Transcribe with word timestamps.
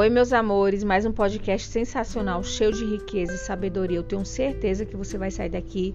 Oi, 0.00 0.08
meus 0.08 0.32
amores, 0.32 0.82
mais 0.82 1.04
um 1.04 1.12
podcast 1.12 1.68
sensacional, 1.68 2.42
cheio 2.42 2.72
de 2.72 2.86
riqueza 2.86 3.34
e 3.34 3.36
sabedoria. 3.36 3.98
Eu 3.98 4.02
tenho 4.02 4.24
certeza 4.24 4.86
que 4.86 4.96
você 4.96 5.18
vai 5.18 5.30
sair 5.30 5.50
daqui 5.50 5.94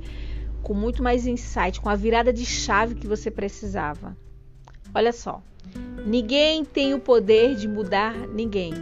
com 0.62 0.76
muito 0.76 1.02
mais 1.02 1.26
insight, 1.26 1.82
com 1.82 1.90
a 1.90 1.96
virada 1.96 2.32
de 2.32 2.46
chave 2.46 2.94
que 2.94 3.08
você 3.08 3.32
precisava. 3.32 4.16
Olha 4.94 5.12
só, 5.12 5.42
ninguém 6.06 6.64
tem 6.64 6.94
o 6.94 7.00
poder 7.00 7.56
de 7.56 7.68
mudar 7.68 8.16
ninguém. 8.28 8.76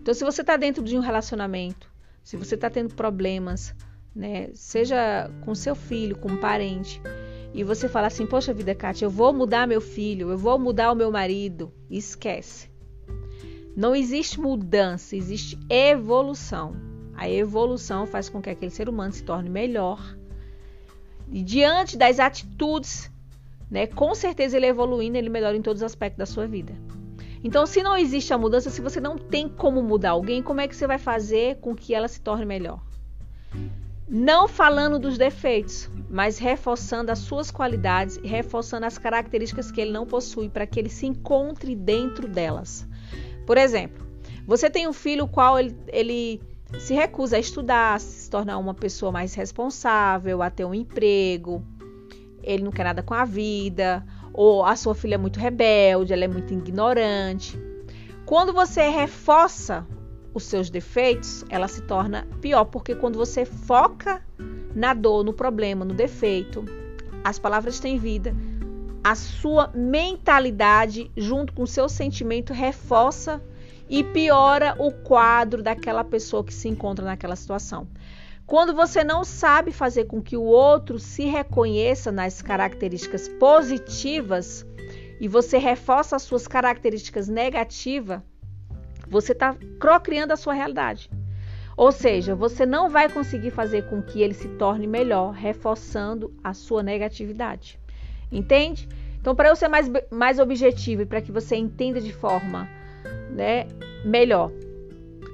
Então, 0.00 0.14
se 0.14 0.22
você 0.22 0.42
está 0.42 0.56
dentro 0.56 0.84
de 0.84 0.96
um 0.96 1.00
relacionamento, 1.00 1.92
se 2.22 2.36
você 2.36 2.54
está 2.54 2.70
tendo 2.70 2.94
problemas, 2.94 3.74
né, 4.14 4.50
seja 4.54 5.28
com 5.44 5.56
seu 5.56 5.74
filho, 5.74 6.16
com 6.16 6.28
um 6.28 6.36
parente, 6.36 7.02
e 7.52 7.64
você 7.64 7.88
fala 7.88 8.06
assim: 8.06 8.26
Poxa 8.26 8.54
vida, 8.54 8.76
Kátia, 8.76 9.06
eu 9.06 9.10
vou 9.10 9.32
mudar 9.32 9.66
meu 9.66 9.80
filho, 9.80 10.30
eu 10.30 10.38
vou 10.38 10.56
mudar 10.56 10.92
o 10.92 10.94
meu 10.94 11.10
marido, 11.10 11.74
esquece. 11.90 12.69
Não 13.80 13.96
existe 13.96 14.38
mudança, 14.38 15.16
existe 15.16 15.58
evolução. 15.70 16.76
A 17.14 17.30
evolução 17.30 18.04
faz 18.04 18.28
com 18.28 18.42
que 18.42 18.50
aquele 18.50 18.70
ser 18.70 18.90
humano 18.90 19.10
se 19.10 19.24
torne 19.24 19.48
melhor. 19.48 20.18
E 21.32 21.42
diante 21.42 21.96
das 21.96 22.20
atitudes, 22.20 23.10
né, 23.70 23.86
com 23.86 24.14
certeza 24.14 24.58
ele 24.58 24.66
evoluindo, 24.66 25.16
ele 25.16 25.30
melhora 25.30 25.56
em 25.56 25.62
todos 25.62 25.80
os 25.80 25.86
aspectos 25.86 26.18
da 26.18 26.26
sua 26.26 26.46
vida. 26.46 26.74
Então, 27.42 27.64
se 27.64 27.82
não 27.82 27.96
existe 27.96 28.34
a 28.34 28.36
mudança, 28.36 28.68
se 28.68 28.82
você 28.82 29.00
não 29.00 29.16
tem 29.16 29.48
como 29.48 29.82
mudar 29.82 30.10
alguém, 30.10 30.42
como 30.42 30.60
é 30.60 30.68
que 30.68 30.76
você 30.76 30.86
vai 30.86 30.98
fazer 30.98 31.56
com 31.56 31.74
que 31.74 31.94
ela 31.94 32.06
se 32.06 32.20
torne 32.20 32.44
melhor? 32.44 32.82
Não 34.06 34.46
falando 34.46 34.98
dos 34.98 35.16
defeitos, 35.16 35.90
mas 36.10 36.36
reforçando 36.36 37.10
as 37.10 37.20
suas 37.20 37.50
qualidades 37.50 38.18
reforçando 38.22 38.84
as 38.84 38.98
características 38.98 39.72
que 39.72 39.80
ele 39.80 39.90
não 39.90 40.04
possui 40.04 40.50
para 40.50 40.66
que 40.66 40.78
ele 40.78 40.90
se 40.90 41.06
encontre 41.06 41.74
dentro 41.74 42.28
delas. 42.28 42.86
Por 43.50 43.58
exemplo, 43.58 44.06
você 44.46 44.70
tem 44.70 44.86
um 44.86 44.92
filho 44.92 45.26
qual 45.26 45.58
ele, 45.58 45.76
ele 45.88 46.40
se 46.78 46.94
recusa 46.94 47.34
a 47.34 47.40
estudar, 47.40 47.98
se 47.98 48.30
tornar 48.30 48.58
uma 48.58 48.72
pessoa 48.72 49.10
mais 49.10 49.34
responsável, 49.34 50.40
a 50.40 50.48
ter 50.48 50.64
um 50.64 50.72
emprego, 50.72 51.60
ele 52.44 52.62
não 52.62 52.70
quer 52.70 52.84
nada 52.84 53.02
com 53.02 53.12
a 53.12 53.24
vida, 53.24 54.06
ou 54.32 54.64
a 54.64 54.76
sua 54.76 54.94
filha 54.94 55.16
é 55.16 55.18
muito 55.18 55.40
rebelde, 55.40 56.12
ela 56.12 56.24
é 56.24 56.28
muito 56.28 56.54
ignorante. 56.54 57.60
Quando 58.24 58.52
você 58.52 58.88
reforça 58.88 59.84
os 60.32 60.44
seus 60.44 60.70
defeitos, 60.70 61.44
ela 61.48 61.66
se 61.66 61.82
torna 61.82 62.28
pior, 62.40 62.66
porque 62.66 62.94
quando 62.94 63.18
você 63.18 63.44
foca 63.44 64.24
na 64.76 64.94
dor, 64.94 65.24
no 65.24 65.32
problema, 65.32 65.84
no 65.84 65.92
defeito, 65.92 66.64
as 67.24 67.36
palavras 67.36 67.80
têm 67.80 67.98
vida 67.98 68.32
a 69.02 69.14
sua 69.14 69.70
mentalidade 69.74 71.10
junto 71.16 71.52
com 71.52 71.62
o 71.62 71.66
seu 71.66 71.88
sentimento 71.88 72.52
reforça 72.52 73.42
e 73.88 74.04
piora 74.04 74.76
o 74.78 74.92
quadro 74.92 75.62
daquela 75.62 76.04
pessoa 76.04 76.44
que 76.44 76.54
se 76.54 76.68
encontra 76.68 77.04
naquela 77.04 77.34
situação. 77.34 77.88
Quando 78.46 78.74
você 78.74 79.02
não 79.02 79.24
sabe 79.24 79.72
fazer 79.72 80.04
com 80.04 80.20
que 80.20 80.36
o 80.36 80.42
outro 80.42 80.98
se 80.98 81.24
reconheça 81.24 82.12
nas 82.12 82.42
características 82.42 83.28
positivas 83.28 84.66
e 85.20 85.28
você 85.28 85.56
reforça 85.56 86.16
as 86.16 86.22
suas 86.22 86.46
características 86.46 87.28
negativas, 87.28 88.20
você 89.08 89.32
está 89.32 89.56
procriando 89.78 90.32
a 90.32 90.36
sua 90.36 90.52
realidade. 90.52 91.10
Ou 91.76 91.90
seja, 91.90 92.34
você 92.34 92.66
não 92.66 92.90
vai 92.90 93.08
conseguir 93.08 93.50
fazer 93.50 93.88
com 93.88 94.02
que 94.02 94.20
ele 94.20 94.34
se 94.34 94.48
torne 94.50 94.86
melhor, 94.86 95.32
reforçando 95.32 96.34
a 96.44 96.52
sua 96.52 96.82
negatividade. 96.82 97.78
Entende? 98.30 98.88
Então, 99.20 99.34
para 99.34 99.48
eu 99.48 99.56
ser 99.56 99.68
mais, 99.68 99.90
mais 100.10 100.38
objetivo 100.38 101.02
e 101.02 101.06
para 101.06 101.20
que 101.20 101.32
você 101.32 101.56
entenda 101.56 102.00
de 102.00 102.12
forma 102.12 102.68
né, 103.30 103.66
melhor, 104.04 104.50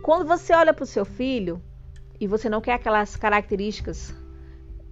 quando 0.03 0.27
você 0.27 0.53
olha 0.55 0.73
para 0.73 0.83
o 0.83 0.87
seu 0.87 1.05
filho 1.05 1.63
e 2.21 2.27
você 2.27 2.49
não 2.49 2.61
quer 2.61 2.75
aquelas 2.75 3.17
características, 3.17 4.15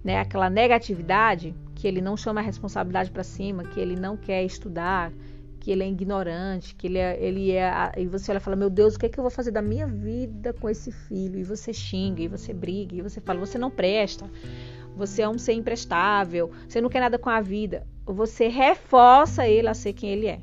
né, 0.03 0.19
aquela 0.19 0.49
negatividade, 0.49 1.55
que 1.73 1.87
ele 1.87 2.01
não 2.01 2.15
chama 2.15 2.39
a 2.39 2.43
responsabilidade 2.43 3.11
para 3.11 3.23
cima, 3.23 3.63
que 3.63 3.79
ele 3.79 3.95
não 3.95 4.15
quer 4.15 4.43
estudar, 4.43 5.11
que 5.59 5.71
ele 5.71 5.83
é 5.83 5.89
ignorante, 5.89 6.75
que 6.75 6.85
ele 6.85 6.99
é, 6.99 7.17
ele 7.19 7.51
é. 7.51 7.91
E 7.97 8.05
você 8.05 8.31
olha 8.31 8.37
e 8.37 8.41
fala: 8.41 8.55
Meu 8.55 8.69
Deus, 8.69 8.95
o 8.95 8.99
que 8.99 9.07
é 9.07 9.09
que 9.09 9.19
eu 9.19 9.23
vou 9.23 9.31
fazer 9.31 9.51
da 9.51 9.61
minha 9.61 9.87
vida 9.87 10.53
com 10.53 10.69
esse 10.69 10.91
filho? 10.91 11.39
E 11.39 11.43
você 11.43 11.73
xinga, 11.73 12.21
e 12.21 12.27
você 12.27 12.53
briga, 12.53 12.95
e 12.95 13.01
você 13.01 13.19
fala: 13.19 13.39
Você 13.39 13.57
não 13.57 13.71
presta, 13.71 14.29
você 14.95 15.23
é 15.23 15.29
um 15.29 15.37
ser 15.39 15.53
imprestável, 15.53 16.51
você 16.67 16.79
não 16.79 16.89
quer 16.89 16.99
nada 16.99 17.17
com 17.17 17.29
a 17.29 17.41
vida. 17.41 17.85
Você 18.05 18.47
reforça 18.47 19.47
ele 19.47 19.67
a 19.67 19.73
ser 19.73 19.93
quem 19.93 20.11
ele 20.11 20.27
é. 20.27 20.39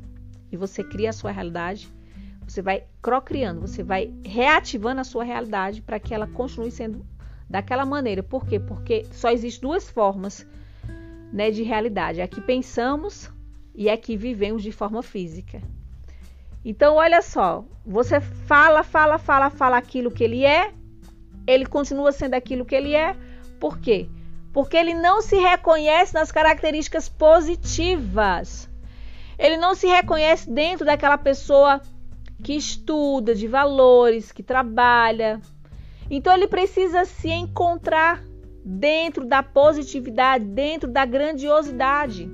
E 0.50 0.56
você 0.56 0.82
cria 0.82 1.10
a 1.10 1.12
sua 1.12 1.30
realidade, 1.30 1.88
você 2.46 2.60
vai 2.60 2.84
crocriando, 3.00 3.60
você 3.60 3.82
vai 3.82 4.12
reativando 4.24 5.00
a 5.00 5.04
sua 5.04 5.24
realidade 5.24 5.80
para 5.80 5.98
que 5.98 6.12
ela 6.12 6.26
continue 6.26 6.70
sendo 6.70 7.06
daquela 7.48 7.86
maneira. 7.86 8.22
Por 8.22 8.44
quê? 8.46 8.58
Porque 8.58 9.06
só 9.12 9.30
existem 9.30 9.62
duas 9.62 9.88
formas 9.88 10.46
né, 11.32 11.50
de 11.50 11.62
realidade: 11.62 12.20
a 12.20 12.28
que 12.28 12.40
pensamos 12.40 13.30
e 13.74 13.88
a 13.88 13.96
que 13.96 14.16
vivemos 14.16 14.62
de 14.62 14.72
forma 14.72 15.02
física. 15.02 15.62
Então, 16.64 16.96
olha 16.96 17.22
só, 17.22 17.64
você 17.84 18.20
fala, 18.20 18.82
fala, 18.82 19.18
fala, 19.18 19.50
fala 19.50 19.76
aquilo 19.78 20.10
que 20.10 20.22
ele 20.22 20.44
é, 20.44 20.72
ele 21.46 21.66
continua 21.66 22.12
sendo 22.12 22.34
aquilo 22.34 22.64
que 22.64 22.74
ele 22.74 22.94
é, 22.94 23.16
por 23.58 23.78
quê? 23.78 24.08
porque 24.08 24.21
ele 24.76 24.94
não 24.94 25.22
se 25.22 25.36
reconhece 25.36 26.14
nas 26.14 26.30
características 26.30 27.08
positivas. 27.08 28.68
Ele 29.38 29.56
não 29.56 29.74
se 29.74 29.86
reconhece 29.86 30.50
dentro 30.50 30.84
daquela 30.84 31.16
pessoa 31.16 31.80
que 32.42 32.54
estuda, 32.54 33.34
de 33.34 33.46
valores, 33.46 34.30
que 34.30 34.42
trabalha. 34.42 35.40
Então 36.10 36.34
ele 36.34 36.46
precisa 36.46 37.04
se 37.04 37.30
encontrar 37.30 38.22
dentro 38.64 39.24
da 39.24 39.42
positividade, 39.42 40.44
dentro 40.44 40.90
da 40.90 41.04
grandiosidade. 41.04 42.30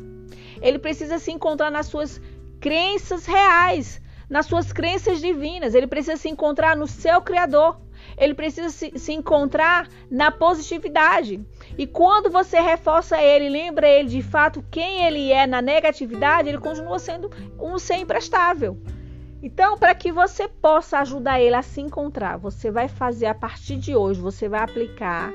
Ele 0.61 0.79
precisa 0.79 1.19
se 1.19 1.31
encontrar 1.31 1.71
nas 1.71 1.87
suas 1.87 2.21
crenças 2.61 3.27
reais, 3.27 4.01
nas 4.29 4.47
suas 4.47 4.73
crenças 4.73 5.21
divinas. 5.21 5.75
Ele 5.75 5.87
precisa 5.87 6.17
se 6.17 6.29
encontrar 6.29 6.77
no 6.77 6.87
seu 6.87 7.21
Criador. 7.23 7.81
Ele 8.19 8.35
precisa 8.35 8.71
se, 8.71 8.93
se 8.99 9.13
encontrar 9.13 9.89
na 10.11 10.31
positividade. 10.31 11.41
E 11.77 11.87
quando 11.87 12.31
você 12.31 12.61
reforça 12.61 13.21
ele, 13.21 13.49
lembra 13.49 13.89
ele 13.89 14.09
de 14.09 14.23
fato 14.23 14.65
quem 14.71 15.07
ele 15.07 15.31
é 15.31 15.47
na 15.47 15.63
negatividade, 15.63 16.49
ele 16.49 16.59
continua 16.59 16.99
sendo 16.99 17.31
um 17.59 17.79
ser 17.79 17.97
imprestável. 17.97 18.77
Então, 19.43 19.79
para 19.79 19.95
que 19.95 20.11
você 20.11 20.49
possa 20.49 20.99
ajudar 20.99 21.41
ele 21.41 21.55
a 21.55 21.63
se 21.63 21.81
encontrar, 21.81 22.37
você 22.37 22.71
vai 22.71 22.89
fazer 22.89 23.27
a 23.27 23.35
partir 23.35 23.77
de 23.77 23.95
hoje, 23.95 24.21
você 24.21 24.49
vai 24.49 24.61
aplicar 24.61 25.33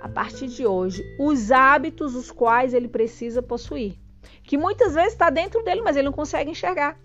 a 0.00 0.08
partir 0.08 0.46
de 0.46 0.66
hoje 0.66 1.04
os 1.18 1.50
hábitos 1.50 2.14
os 2.14 2.30
quais 2.30 2.72
ele 2.72 2.88
precisa 2.88 3.42
possuir, 3.42 3.98
que 4.42 4.56
muitas 4.56 4.94
vezes 4.94 5.12
está 5.12 5.28
dentro 5.28 5.62
dele, 5.62 5.82
mas 5.82 5.96
ele 5.96 6.06
não 6.06 6.12
consegue 6.12 6.50
enxergar. 6.50 6.98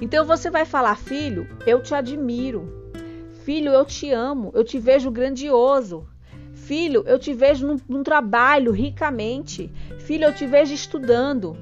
Então 0.00 0.24
você 0.24 0.50
vai 0.50 0.64
falar, 0.64 0.96
filho, 0.96 1.48
eu 1.66 1.82
te 1.82 1.94
admiro. 1.94 2.77
Filho, 3.48 3.72
eu 3.72 3.86
te 3.86 4.12
amo, 4.12 4.50
eu 4.54 4.62
te 4.62 4.78
vejo 4.78 5.10
grandioso. 5.10 6.06
Filho, 6.52 7.02
eu 7.06 7.18
te 7.18 7.32
vejo 7.32 7.66
num, 7.66 7.80
num 7.88 8.02
trabalho 8.02 8.70
ricamente. 8.72 9.72
Filho, 10.00 10.24
eu 10.24 10.34
te 10.34 10.46
vejo 10.46 10.74
estudando. 10.74 11.56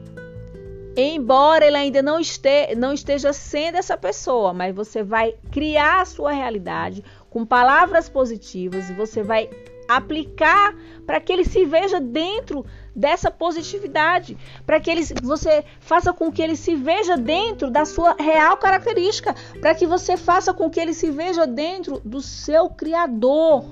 Embora 0.97 1.65
ele 1.65 1.77
ainda 1.77 2.03
não, 2.03 2.19
este, 2.19 2.75
não 2.75 2.93
esteja 2.93 3.33
sendo 3.33 3.79
essa 3.79 3.97
pessoa, 3.97 4.53
mas 4.53 4.75
você 4.75 5.05
vai 5.05 5.37
criar 5.53 6.01
a 6.01 6.05
sua 6.05 6.33
realidade 6.33 7.05
com 7.31 7.47
palavras 7.47 8.09
positivas 8.09 8.91
e 8.91 8.93
você 8.93 9.23
vai 9.23 9.49
aplicar 9.89 10.75
para 11.07 11.21
que 11.21 11.33
ele 11.33 11.45
se 11.45 11.65
veja 11.65 12.01
dentro 12.01 12.65
dessa 12.95 13.31
positividade, 13.31 14.37
para 14.65 14.81
que 14.81 14.91
ele, 14.91 15.03
você 15.23 15.65
faça 15.81 16.13
com 16.13 16.33
que 16.33 16.43
ele 16.43 16.57
se 16.57 16.75
veja 16.75 17.17
dentro 17.17 17.71
da 17.71 17.85
sua 17.85 18.15
real 18.19 18.57
característica, 18.57 19.35
para 19.61 19.75
que 19.75 19.87
você 19.87 20.17
faça 20.17 20.53
com 20.55 20.71
que 20.71 20.81
ele 20.81 20.95
se 20.95 21.11
veja 21.11 21.47
dentro 21.47 22.01
do 22.05 22.21
seu 22.21 22.71
Criador. 22.71 23.65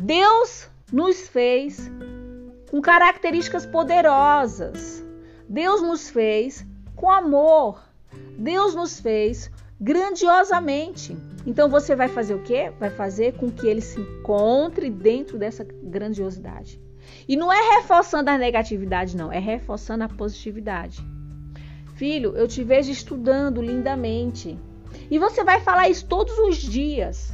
Deus 0.00 0.68
nos 0.92 1.28
fez 1.28 1.90
com 2.70 2.80
características 2.80 3.66
poderosas. 3.66 5.04
Deus 5.48 5.82
nos 5.82 6.08
fez 6.08 6.64
com 6.94 7.10
amor. 7.10 7.82
Deus 8.38 8.74
nos 8.74 9.00
fez 9.00 9.50
grandiosamente. 9.80 11.16
Então 11.48 11.66
você 11.66 11.96
vai 11.96 12.08
fazer 12.08 12.34
o 12.34 12.42
quê? 12.42 12.70
Vai 12.78 12.90
fazer 12.90 13.32
com 13.32 13.50
que 13.50 13.66
ele 13.66 13.80
se 13.80 13.98
encontre 13.98 14.90
dentro 14.90 15.38
dessa 15.38 15.64
grandiosidade. 15.64 16.78
E 17.26 17.36
não 17.36 17.50
é 17.50 17.76
reforçando 17.76 18.28
a 18.28 18.36
negatividade, 18.36 19.16
não, 19.16 19.32
é 19.32 19.38
reforçando 19.38 20.04
a 20.04 20.08
positividade. 20.10 21.02
Filho, 21.94 22.36
eu 22.36 22.46
te 22.46 22.62
vejo 22.62 22.92
estudando 22.92 23.62
lindamente. 23.62 24.58
E 25.10 25.18
você 25.18 25.42
vai 25.42 25.58
falar 25.60 25.88
isso 25.88 26.06
todos 26.06 26.38
os 26.38 26.58
dias. 26.58 27.32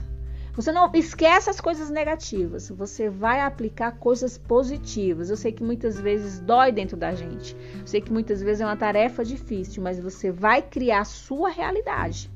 Você 0.52 0.70
não 0.70 0.88
esquece 0.94 1.50
as 1.50 1.61
coisas 1.61 1.90
negativas, 1.90 2.69
você 2.69 3.11
vai 3.11 3.40
aplicar 3.40 3.99
coisas 3.99 4.38
positivas. 4.38 5.28
Eu 5.28 5.37
sei 5.37 5.50
que 5.50 5.64
muitas 5.64 5.99
vezes 5.99 6.38
dói 6.38 6.70
dentro 6.70 6.96
da 6.96 7.12
gente. 7.16 7.56
Eu 7.81 7.87
sei 7.88 8.00
que 8.00 8.12
muitas 8.12 8.40
vezes 8.40 8.61
é 8.61 8.64
uma 8.64 8.76
tarefa 8.76 9.25
difícil, 9.25 9.82
mas 9.82 9.99
você 9.99 10.31
vai 10.31 10.62
criar 10.62 11.00
a 11.00 11.05
sua 11.05 11.49
realidade. 11.49 12.32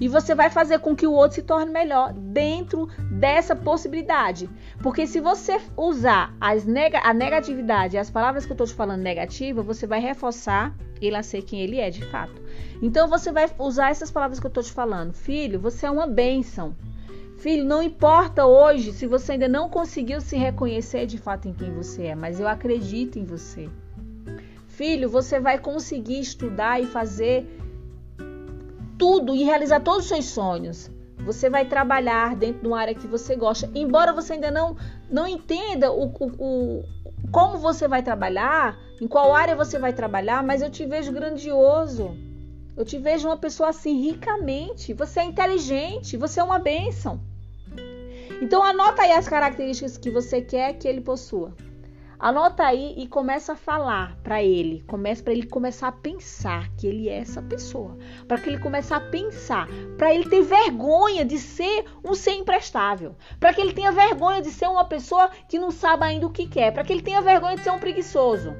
E 0.00 0.08
você 0.08 0.34
vai 0.34 0.48
fazer 0.48 0.78
com 0.78 0.94
que 0.94 1.06
o 1.06 1.12
outro 1.12 1.36
se 1.36 1.42
torne 1.42 1.72
melhor 1.72 2.12
dentro 2.12 2.88
dessa 3.10 3.56
possibilidade. 3.56 4.48
Porque 4.82 5.06
se 5.06 5.20
você 5.20 5.60
usar 5.76 6.34
a 6.40 7.12
negatividade, 7.12 7.98
as 7.98 8.10
palavras 8.10 8.46
que 8.46 8.52
eu 8.52 8.54
estou 8.54 8.66
te 8.66 8.74
falando 8.74 9.02
negativa, 9.02 9.60
você 9.60 9.86
vai 9.86 10.00
reforçar 10.00 10.74
ele 11.00 11.16
a 11.16 11.22
ser 11.22 11.42
quem 11.42 11.60
ele 11.60 11.78
é 11.78 11.90
de 11.90 12.04
fato. 12.04 12.40
Então 12.80 13.08
você 13.08 13.32
vai 13.32 13.50
usar 13.58 13.90
essas 13.90 14.10
palavras 14.10 14.38
que 14.38 14.46
eu 14.46 14.50
estou 14.50 14.62
te 14.62 14.72
falando. 14.72 15.12
Filho, 15.12 15.58
você 15.58 15.86
é 15.86 15.90
uma 15.90 16.06
bênção. 16.06 16.76
Filho, 17.38 17.64
não 17.64 17.82
importa 17.82 18.46
hoje 18.46 18.92
se 18.92 19.06
você 19.06 19.32
ainda 19.32 19.48
não 19.48 19.68
conseguiu 19.68 20.20
se 20.20 20.36
reconhecer 20.36 21.06
de 21.06 21.18
fato 21.18 21.48
em 21.48 21.52
quem 21.52 21.72
você 21.72 22.06
é, 22.06 22.14
mas 22.14 22.40
eu 22.40 22.48
acredito 22.48 23.18
em 23.18 23.24
você. 23.24 23.68
Filho, 24.66 25.08
você 25.08 25.40
vai 25.40 25.58
conseguir 25.58 26.20
estudar 26.20 26.80
e 26.80 26.86
fazer 26.86 27.57
tudo 28.98 29.34
e 29.34 29.44
realizar 29.44 29.80
todos 29.80 30.04
os 30.04 30.08
seus 30.08 30.26
sonhos. 30.26 30.90
Você 31.24 31.50
vai 31.50 31.64
trabalhar 31.64 32.34
dentro 32.36 32.62
de 32.62 32.68
uma 32.68 32.80
área 32.80 32.94
que 32.94 33.06
você 33.06 33.36
gosta, 33.36 33.70
embora 33.74 34.12
você 34.12 34.34
ainda 34.34 34.50
não, 34.50 34.76
não 35.10 35.26
entenda 35.26 35.90
o, 35.92 36.06
o, 36.06 36.26
o, 36.38 36.84
como 37.30 37.58
você 37.58 37.86
vai 37.86 38.02
trabalhar, 38.02 38.78
em 39.00 39.06
qual 39.06 39.34
área 39.34 39.54
você 39.54 39.78
vai 39.78 39.92
trabalhar, 39.92 40.42
mas 40.42 40.62
eu 40.62 40.70
te 40.70 40.86
vejo 40.86 41.12
grandioso. 41.12 42.16
Eu 42.76 42.84
te 42.84 42.96
vejo 42.96 43.26
uma 43.28 43.36
pessoa 43.36 43.70
assim 43.70 44.00
ricamente. 44.00 44.94
Você 44.94 45.20
é 45.20 45.24
inteligente, 45.24 46.16
você 46.16 46.40
é 46.40 46.44
uma 46.44 46.60
bênção. 46.60 47.20
Então 48.40 48.62
anota 48.62 49.02
aí 49.02 49.12
as 49.12 49.28
características 49.28 49.98
que 49.98 50.10
você 50.10 50.40
quer 50.40 50.74
que 50.74 50.86
ele 50.86 51.00
possua. 51.00 51.52
Anota 52.20 52.64
aí 52.64 52.94
e 52.96 53.06
começa 53.06 53.52
a 53.52 53.56
falar 53.56 54.16
para 54.24 54.42
ele, 54.42 54.82
começa 54.88 55.22
para 55.22 55.32
ele 55.32 55.46
começar 55.46 55.86
a 55.86 55.92
pensar 55.92 56.68
que 56.76 56.84
ele 56.84 57.08
é 57.08 57.18
essa 57.18 57.40
pessoa, 57.40 57.96
para 58.26 58.38
que 58.38 58.48
ele 58.48 58.58
comece 58.58 58.92
a 58.92 58.98
pensar, 58.98 59.68
para 59.96 60.12
ele 60.12 60.28
ter 60.28 60.42
vergonha 60.42 61.24
de 61.24 61.38
ser 61.38 61.84
um 62.04 62.14
ser 62.14 62.32
imprestável, 62.32 63.14
para 63.38 63.54
que 63.54 63.60
ele 63.60 63.72
tenha 63.72 63.92
vergonha 63.92 64.42
de 64.42 64.50
ser 64.50 64.66
uma 64.66 64.84
pessoa 64.84 65.30
que 65.48 65.60
não 65.60 65.70
sabe 65.70 66.06
ainda 66.06 66.26
o 66.26 66.32
que 66.32 66.48
quer, 66.48 66.72
para 66.72 66.82
que 66.82 66.92
ele 66.92 67.02
tenha 67.02 67.22
vergonha 67.22 67.54
de 67.54 67.62
ser 67.62 67.70
um 67.70 67.78
preguiçoso. 67.78 68.52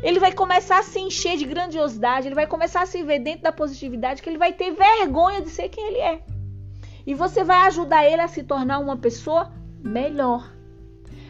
Ele 0.00 0.20
vai 0.20 0.30
começar 0.30 0.78
a 0.78 0.84
se 0.84 1.00
encher 1.00 1.36
de 1.36 1.44
grandiosidade, 1.44 2.28
ele 2.28 2.36
vai 2.36 2.46
começar 2.46 2.82
a 2.82 2.86
se 2.86 3.02
ver 3.02 3.18
dentro 3.18 3.42
da 3.42 3.52
positividade, 3.52 4.22
que 4.22 4.30
ele 4.30 4.38
vai 4.38 4.52
ter 4.52 4.70
vergonha 4.70 5.42
de 5.42 5.50
ser 5.50 5.68
quem 5.70 5.88
ele 5.88 5.98
é. 5.98 6.22
E 7.04 7.14
você 7.14 7.42
vai 7.42 7.66
ajudar 7.66 8.04
ele 8.04 8.22
a 8.22 8.28
se 8.28 8.44
tornar 8.44 8.78
uma 8.78 8.96
pessoa 8.96 9.52
melhor. 9.82 10.55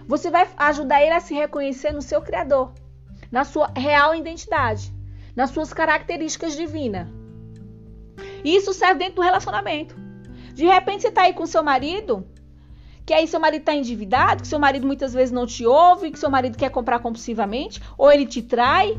Você 0.07 0.31
vai 0.31 0.49
ajudar 0.57 1.03
ele 1.03 1.13
a 1.13 1.21
se 1.21 1.35
reconhecer 1.35 1.93
no 1.93 2.01
seu 2.01 2.23
Criador, 2.23 2.73
na 3.31 3.45
sua 3.45 3.71
real 3.77 4.15
identidade, 4.15 4.93
nas 5.35 5.51
suas 5.51 5.73
características 5.73 6.57
divinas. 6.57 7.09
E 8.45 8.55
isso 8.55 8.73
serve 8.73 9.01
dentro 9.01 9.17
do 9.17 9.23
relacionamento. 9.23 9.97
De 10.55 10.65
repente 10.65 11.03
você 11.03 11.09
está 11.09 11.23
aí 11.23 11.35
com 11.35 11.45
seu 11.45 11.63
marido, 11.63 12.27
que 13.05 13.13
aí 13.13 13.27
seu 13.27 13.41
marido 13.41 13.63
está 13.63 13.75
endividado, 13.75 14.43
que 14.43 14.49
seu 14.49 14.59
marido 14.59 14.87
muitas 14.87 15.13
vezes 15.13 15.33
não 15.33 15.47
te 15.47 15.67
ouve, 15.67 16.11
que 16.11 16.19
seu 16.19 16.31
marido 16.31 16.57
quer 16.57 16.71
comprar 16.71 17.01
compulsivamente, 17.01 17.83
ou 17.99 18.11
ele 18.11 18.27
te 18.27 18.43
trai. 18.43 18.97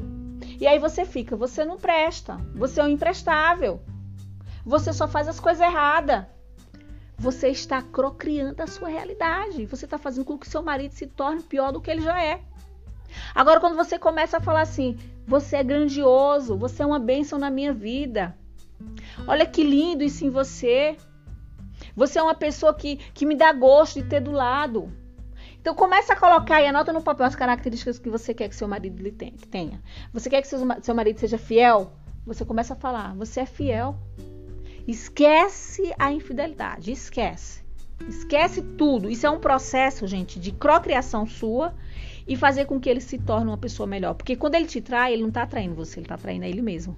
E 0.59 0.68
aí 0.68 0.77
você 0.77 1.06
fica, 1.06 1.36
você 1.36 1.63
não 1.63 1.77
presta, 1.77 2.38
você 2.54 2.80
é 2.80 2.83
um 2.83 2.89
imprestável, 2.89 3.81
você 4.65 4.92
só 4.92 5.07
faz 5.07 5.27
as 5.27 5.39
coisas 5.39 5.62
erradas 5.62 6.25
você 7.17 7.49
está 7.49 7.81
crocriando 7.81 8.61
a 8.61 8.67
sua 8.67 8.89
realidade. 8.89 9.65
Você 9.65 9.85
está 9.85 9.97
fazendo 9.97 10.25
com 10.25 10.37
que 10.37 10.47
seu 10.47 10.61
marido 10.61 10.91
se 10.91 11.07
torne 11.07 11.41
pior 11.41 11.71
do 11.71 11.81
que 11.81 11.89
ele 11.89 12.01
já 12.01 12.23
é. 12.23 12.41
Agora, 13.33 13.59
quando 13.59 13.75
você 13.75 13.97
começa 13.97 14.37
a 14.37 14.41
falar 14.41 14.61
assim, 14.61 14.97
você 15.25 15.57
é 15.57 15.63
grandioso, 15.63 16.57
você 16.57 16.83
é 16.83 16.85
uma 16.85 16.99
bênção 16.99 17.39
na 17.39 17.49
minha 17.49 17.73
vida. 17.73 18.37
Olha 19.27 19.45
que 19.45 19.63
lindo 19.63 20.03
isso 20.03 20.23
em 20.25 20.29
você. 20.29 20.95
Você 21.95 22.19
é 22.19 22.23
uma 22.23 22.35
pessoa 22.35 22.73
que, 22.73 22.97
que 22.97 23.25
me 23.25 23.35
dá 23.35 23.51
gosto 23.51 24.01
de 24.01 24.07
ter 24.07 24.19
do 24.19 24.31
lado. 24.31 24.91
Então 25.59 25.73
começa 25.73 26.13
a 26.13 26.15
colocar 26.15 26.61
e 26.61 26.67
anota 26.67 26.93
no 26.93 27.01
papel 27.01 27.25
as 27.25 27.35
características 27.35 27.97
que 27.97 28.09
você 28.09 28.33
quer 28.33 28.47
que 28.47 28.55
seu 28.55 28.67
marido 28.67 29.03
tenha. 29.49 29.81
Você 30.13 30.29
quer 30.29 30.41
que 30.41 30.47
seu, 30.47 30.59
seu 30.81 30.95
marido 30.95 31.19
seja 31.19 31.37
fiel? 31.37 31.91
Você 32.25 32.45
começa 32.45 32.73
a 32.73 32.77
falar, 32.77 33.15
você 33.15 33.41
é 33.41 33.45
fiel. 33.45 33.97
Esquece 34.87 35.93
a 35.99 36.11
infidelidade, 36.11 36.91
esquece. 36.91 37.61
Esquece 38.07 38.61
tudo. 38.61 39.09
Isso 39.09 39.27
é 39.27 39.29
um 39.29 39.39
processo, 39.39 40.07
gente, 40.07 40.39
de 40.39 40.53
procriação 40.53 41.25
sua 41.25 41.75
e 42.25 42.37
fazer 42.37 42.65
com 42.65 42.79
que 42.79 42.89
ele 42.89 43.01
se 43.01 43.17
torne 43.17 43.47
uma 43.47 43.57
pessoa 43.57 43.85
melhor. 43.85 44.13
Porque 44.13 44.35
quando 44.35 44.55
ele 44.55 44.65
te 44.65 44.79
trai, 44.79 45.13
ele 45.13 45.23
não 45.23 45.29
está 45.29 45.45
traindo 45.45 45.75
você, 45.75 45.99
ele 45.99 46.05
está 46.05 46.17
traindo 46.17 46.45
a 46.45 46.47
ele 46.47 46.61
mesmo. 46.61 46.95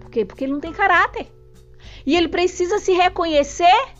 Por 0.00 0.10
quê? 0.10 0.24
Porque 0.24 0.44
ele 0.44 0.52
não 0.52 0.60
tem 0.60 0.72
caráter. 0.72 1.30
E 2.06 2.16
ele 2.16 2.28
precisa 2.28 2.78
se 2.78 2.92
reconhecer 2.92 3.94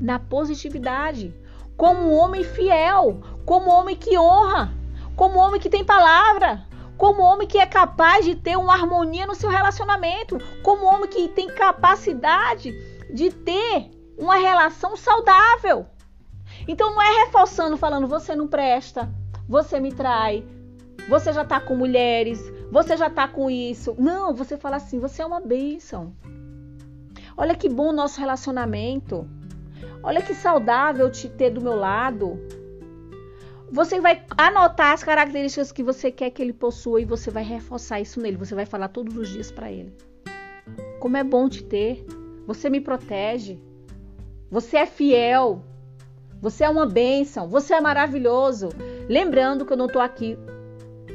na 0.00 0.18
positividade, 0.18 1.34
como 1.76 2.02
um 2.02 2.14
homem 2.14 2.44
fiel, 2.44 3.20
como 3.44 3.70
um 3.70 3.74
homem 3.74 3.96
que 3.96 4.16
honra, 4.16 4.72
como 5.16 5.36
um 5.36 5.38
homem 5.38 5.60
que 5.60 5.68
tem 5.68 5.84
palavra, 5.84 6.66
como 7.00 7.22
homem 7.22 7.48
que 7.48 7.56
é 7.56 7.64
capaz 7.64 8.26
de 8.26 8.34
ter 8.34 8.58
uma 8.58 8.74
harmonia 8.74 9.26
no 9.26 9.34
seu 9.34 9.48
relacionamento, 9.48 10.36
como 10.62 10.84
homem 10.84 11.08
que 11.08 11.28
tem 11.28 11.46
capacidade 11.48 12.74
de 13.10 13.30
ter 13.30 13.90
uma 14.18 14.34
relação 14.34 14.94
saudável. 14.98 15.86
Então 16.68 16.90
não 16.90 17.00
é 17.00 17.24
reforçando, 17.24 17.78
falando 17.78 18.06
você 18.06 18.36
não 18.36 18.46
presta, 18.46 19.10
você 19.48 19.80
me 19.80 19.94
trai, 19.94 20.44
você 21.08 21.32
já 21.32 21.42
tá 21.42 21.58
com 21.58 21.74
mulheres, 21.74 22.38
você 22.70 22.98
já 22.98 23.08
tá 23.08 23.26
com 23.26 23.50
isso. 23.50 23.96
Não, 23.98 24.34
você 24.34 24.58
fala 24.58 24.76
assim, 24.76 25.00
você 25.00 25.22
é 25.22 25.26
uma 25.26 25.40
bênção. 25.40 26.12
Olha 27.34 27.54
que 27.54 27.70
bom 27.70 27.88
o 27.88 27.94
nosso 27.94 28.20
relacionamento. 28.20 29.26
Olha 30.02 30.20
que 30.20 30.34
saudável 30.34 31.10
te 31.10 31.30
ter 31.30 31.48
do 31.48 31.62
meu 31.62 31.76
lado. 31.76 32.38
Você 33.72 34.00
vai 34.00 34.24
anotar 34.36 34.92
as 34.92 35.04
características 35.04 35.70
que 35.70 35.82
você 35.82 36.10
quer 36.10 36.30
que 36.30 36.42
ele 36.42 36.52
possua 36.52 37.00
e 37.00 37.04
você 37.04 37.30
vai 37.30 37.44
reforçar 37.44 38.00
isso 38.00 38.20
nele. 38.20 38.36
Você 38.36 38.54
vai 38.54 38.66
falar 38.66 38.88
todos 38.88 39.16
os 39.16 39.28
dias 39.28 39.52
para 39.52 39.70
ele. 39.70 39.94
Como 40.98 41.16
é 41.16 41.22
bom 41.22 41.48
te 41.48 41.62
ter. 41.62 42.04
Você 42.46 42.68
me 42.68 42.80
protege. 42.80 43.60
Você 44.50 44.76
é 44.76 44.86
fiel. 44.86 45.64
Você 46.42 46.64
é 46.64 46.68
uma 46.68 46.84
bênção. 46.84 47.48
Você 47.48 47.74
é 47.74 47.80
maravilhoso. 47.80 48.70
Lembrando 49.08 49.64
que 49.64 49.72
eu 49.72 49.76
não 49.76 49.86
estou 49.86 50.02
aqui 50.02 50.36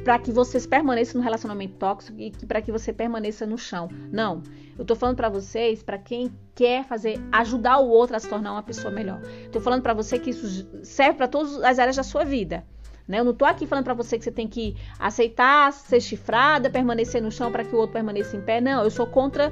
para 0.05 0.19
que 0.19 0.31
vocês 0.31 0.67
permaneçam 0.67 1.17
no 1.17 1.23
relacionamento 1.23 1.73
tóxico 1.77 2.21
e 2.21 2.29
para 2.45 2.61
que 2.61 2.71
você 2.71 2.93
permaneça 2.93 3.43
no 3.43 3.57
chão. 3.57 3.89
Não. 4.11 4.43
Eu 4.77 4.85
tô 4.85 4.95
falando 4.95 5.15
para 5.15 5.29
vocês, 5.29 5.81
para 5.81 5.97
quem 5.97 6.31
quer 6.53 6.85
fazer, 6.85 7.19
ajudar 7.31 7.79
o 7.79 7.89
outro 7.89 8.15
a 8.15 8.19
se 8.19 8.29
tornar 8.29 8.51
uma 8.51 8.61
pessoa 8.61 8.93
melhor. 8.93 9.19
Tô 9.51 9.59
falando 9.59 9.81
para 9.81 9.95
você 9.95 10.19
que 10.19 10.29
isso 10.29 10.67
serve 10.83 11.17
para 11.17 11.27
todas 11.27 11.55
as 11.63 11.79
áreas 11.79 11.95
da 11.95 12.03
sua 12.03 12.23
vida. 12.23 12.63
Né? 13.07 13.19
Eu 13.19 13.23
não 13.23 13.33
tô 13.33 13.45
aqui 13.45 13.65
falando 13.65 13.85
para 13.85 13.95
você 13.95 14.15
que 14.19 14.23
você 14.23 14.31
tem 14.31 14.47
que 14.47 14.75
aceitar 14.99 15.73
ser 15.73 15.99
chifrada, 15.99 16.69
permanecer 16.69 17.19
no 17.19 17.31
chão 17.31 17.51
para 17.51 17.63
que 17.63 17.73
o 17.73 17.79
outro 17.79 17.93
permaneça 17.93 18.37
em 18.37 18.41
pé. 18.41 18.61
Não, 18.61 18.83
eu 18.83 18.91
sou 18.91 19.07
contra 19.07 19.51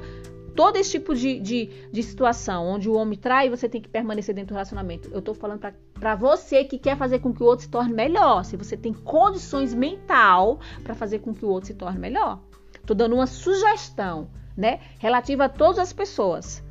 todo 0.54 0.76
esse 0.76 0.92
tipo 0.92 1.14
de, 1.14 1.38
de, 1.40 1.70
de 1.90 2.02
situação, 2.02 2.66
onde 2.66 2.88
o 2.88 2.94
homem 2.94 3.18
trai 3.18 3.50
você 3.50 3.68
tem 3.68 3.80
que 3.80 3.88
permanecer 3.88 4.34
dentro 4.34 4.48
do 4.48 4.54
relacionamento. 4.54 5.10
Eu 5.12 5.20
tô 5.20 5.34
falando 5.34 5.60
para 5.94 6.14
você 6.14 6.64
que 6.64 6.78
quer 6.78 6.96
fazer 6.96 7.18
com 7.18 7.32
que 7.32 7.42
o 7.42 7.46
outro 7.46 7.64
se 7.64 7.70
torne 7.70 7.92
melhor. 7.92 8.44
Se 8.44 8.56
você 8.56 8.76
tem 8.76 8.92
condições 8.92 9.74
mental 9.74 10.60
para 10.82 10.94
fazer 10.94 11.18
com 11.20 11.34
que 11.34 11.44
o 11.44 11.48
outro 11.48 11.68
se 11.68 11.74
torne 11.74 11.98
melhor. 11.98 12.40
Tô 12.86 12.94
dando 12.94 13.14
uma 13.14 13.26
sugestão 13.26 14.28
né? 14.56 14.80
Relativa 14.98 15.44
a 15.44 15.48
todas 15.48 15.78
as 15.78 15.92
pessoas. 15.92 16.62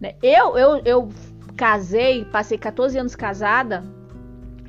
Né? 0.00 0.14
Eu, 0.22 0.56
eu, 0.56 0.82
eu 0.84 1.08
casei, 1.56 2.24
passei 2.24 2.56
14 2.56 2.98
anos 2.98 3.16
casada 3.16 3.84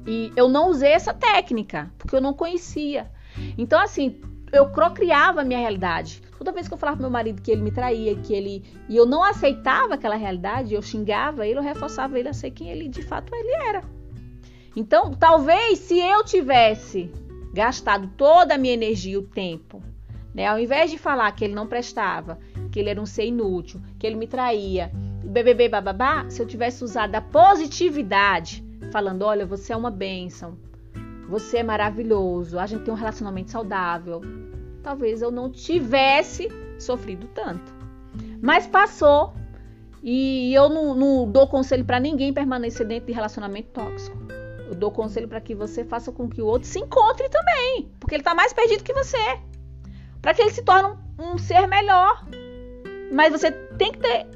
e 0.06 0.32
eu 0.36 0.50
não 0.50 0.70
usei 0.70 0.92
essa 0.92 1.14
técnica, 1.14 1.92
porque 1.98 2.16
eu 2.16 2.22
não 2.22 2.34
conhecia. 2.34 3.10
Então, 3.58 3.80
assim, 3.80 4.20
eu 4.52 4.70
procriava 4.70 5.42
a 5.42 5.44
minha 5.44 5.60
realidade. 5.60 6.22
Toda 6.44 6.56
vez 6.56 6.68
que 6.68 6.74
eu 6.74 6.78
falava 6.78 6.98
pro 6.98 7.04
meu 7.04 7.10
marido 7.10 7.42
que 7.42 7.50
ele 7.50 7.62
me 7.62 7.72
traía, 7.72 8.18
que 8.18 8.34
ele. 8.34 8.66
e 8.90 8.98
eu 8.98 9.06
não 9.06 9.24
aceitava 9.24 9.94
aquela 9.94 10.18
realidade, 10.18 10.74
eu 10.74 10.82
xingava 10.82 11.48
ele, 11.48 11.58
eu 11.58 11.64
reforçava 11.64 12.20
ele 12.20 12.28
a 12.28 12.34
ser 12.34 12.52
quem 12.52 12.70
ele 12.70 12.90
de 12.90 13.02
fato 13.02 13.34
ele 13.34 13.50
era. 13.66 13.82
Então, 14.76 15.14
talvez 15.14 15.80
se 15.80 15.98
eu 15.98 16.22
tivesse 16.26 17.10
gastado 17.54 18.10
toda 18.18 18.56
a 18.56 18.58
minha 18.58 18.74
energia, 18.74 19.18
o 19.18 19.24
tempo, 19.24 19.82
né, 20.34 20.46
ao 20.46 20.60
invés 20.60 20.92
de 20.92 20.98
falar 20.98 21.32
que 21.32 21.46
ele 21.46 21.56
não 21.56 21.66
prestava, 21.66 22.38
que 22.70 22.78
ele 22.78 22.90
era 22.90 23.00
um 23.00 23.06
ser 23.06 23.26
inútil, 23.26 23.80
que 23.98 24.06
ele 24.06 24.18
me 24.18 24.28
traía, 24.28 24.92
bebê 25.24 25.70
bababá, 25.70 26.30
se 26.30 26.42
eu 26.42 26.46
tivesse 26.46 26.84
usado 26.84 27.16
a 27.16 27.22
positividade, 27.22 28.66
falando, 28.92 29.22
olha, 29.22 29.46
você 29.46 29.72
é 29.72 29.78
uma 29.78 29.92
bênção, 29.92 30.58
você 31.30 31.60
é 31.60 31.64
maravilhoso, 31.64 32.60
a 32.60 32.66
gente 32.66 32.84
tem 32.84 32.94
um 32.94 32.98
relacionamento 32.98 33.50
saudável, 33.50 34.20
talvez 34.84 35.22
eu 35.22 35.32
não 35.32 35.50
tivesse 35.50 36.50
sofrido 36.78 37.28
tanto. 37.34 37.74
Mas 38.42 38.68
passou 38.68 39.34
e 40.04 40.54
eu 40.54 40.68
não, 40.70 40.94
não 40.94 41.32
dou 41.32 41.48
conselho 41.48 41.86
para 41.86 42.00
ninguém 42.00 42.34
permanecer 42.34 42.86
dentro 42.86 43.08
de 43.08 43.14
relacionamento 43.14 43.70
tóxico. 43.70 44.18
Eu 44.68 44.76
dou 44.76 44.92
conselho 44.92 45.28
para 45.28 45.40
que 45.40 45.56
você 45.56 45.86
faça 45.86 46.12
com 46.12 46.30
que 46.30 46.42
o 46.42 46.46
outro 46.46 46.68
se 46.68 46.80
encontre 46.80 47.30
também, 47.30 47.90
porque 48.00 48.16
ele 48.16 48.22
está 48.22 48.36
mais 48.36 48.52
perdido 48.52 48.84
que 48.84 48.94
você, 48.94 49.40
para 50.22 50.34
que 50.34 50.42
ele 50.42 50.52
se 50.52 50.64
torne 50.64 50.98
um, 51.18 51.34
um 51.34 51.38
ser 51.38 51.68
melhor, 51.68 52.26
mas 53.12 53.32
você 53.32 53.52
tem 53.52 53.92
que 53.92 54.00
ter 54.00 54.28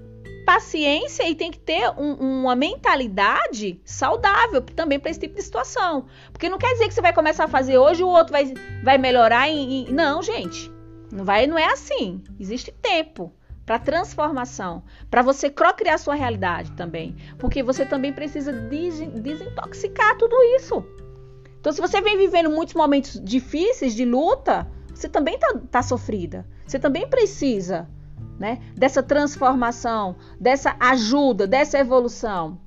paciência 0.47 1.29
e 1.29 1.35
tem 1.35 1.51
que 1.51 1.59
ter 1.59 1.89
um, 1.97 2.13
uma 2.39 2.55
mentalidade 2.55 3.81
saudável 3.83 4.61
também 4.61 4.97
para 4.97 5.11
esse 5.11 5.19
tipo 5.19 5.35
de 5.35 5.41
situação. 5.43 6.05
Porque 6.31 6.47
não 6.47 6.57
quer 6.57 6.71
dizer 6.71 6.87
que 6.87 6.93
você 6.93 7.01
vai 7.01 7.11
começar 7.11 7.43
a 7.43 7.49
fazer 7.49 7.77
hoje 7.77 8.01
o 8.01 8.07
outro 8.07 8.31
vai, 8.31 8.53
vai 8.81 8.97
melhorar 8.97 9.49
em, 9.49 9.89
em... 9.89 9.93
Não, 9.93 10.23
gente. 10.23 10.71
Não, 11.11 11.25
vai, 11.25 11.47
não 11.47 11.57
é 11.57 11.65
assim. 11.65 12.23
Existe 12.39 12.71
tempo 12.71 13.33
para 13.65 13.77
transformação, 13.77 14.83
para 15.11 15.21
você 15.21 15.49
criar 15.49 15.97
sua 15.97 16.15
realidade 16.15 16.71
também, 16.71 17.17
porque 17.37 17.61
você 17.61 17.85
também 17.85 18.13
precisa 18.13 18.53
des 18.53 18.99
desintoxicar 19.21 20.17
tudo 20.17 20.41
isso. 20.55 20.81
Então, 21.59 21.73
se 21.73 21.81
você 21.81 21.99
vem 21.99 22.17
vivendo 22.17 22.49
muitos 22.49 22.73
momentos 22.73 23.19
difíceis 23.21 23.93
de 23.93 24.05
luta, 24.05 24.65
você 24.95 25.09
também 25.09 25.35
está 25.35 25.59
tá 25.69 25.83
sofrida. 25.83 26.47
Você 26.65 26.79
também 26.79 27.05
precisa 27.05 27.89
né, 28.39 28.59
dessa 28.75 29.01
transformação, 29.01 30.15
dessa 30.39 30.75
ajuda, 30.79 31.47
dessa 31.47 31.79
evolução. 31.79 32.59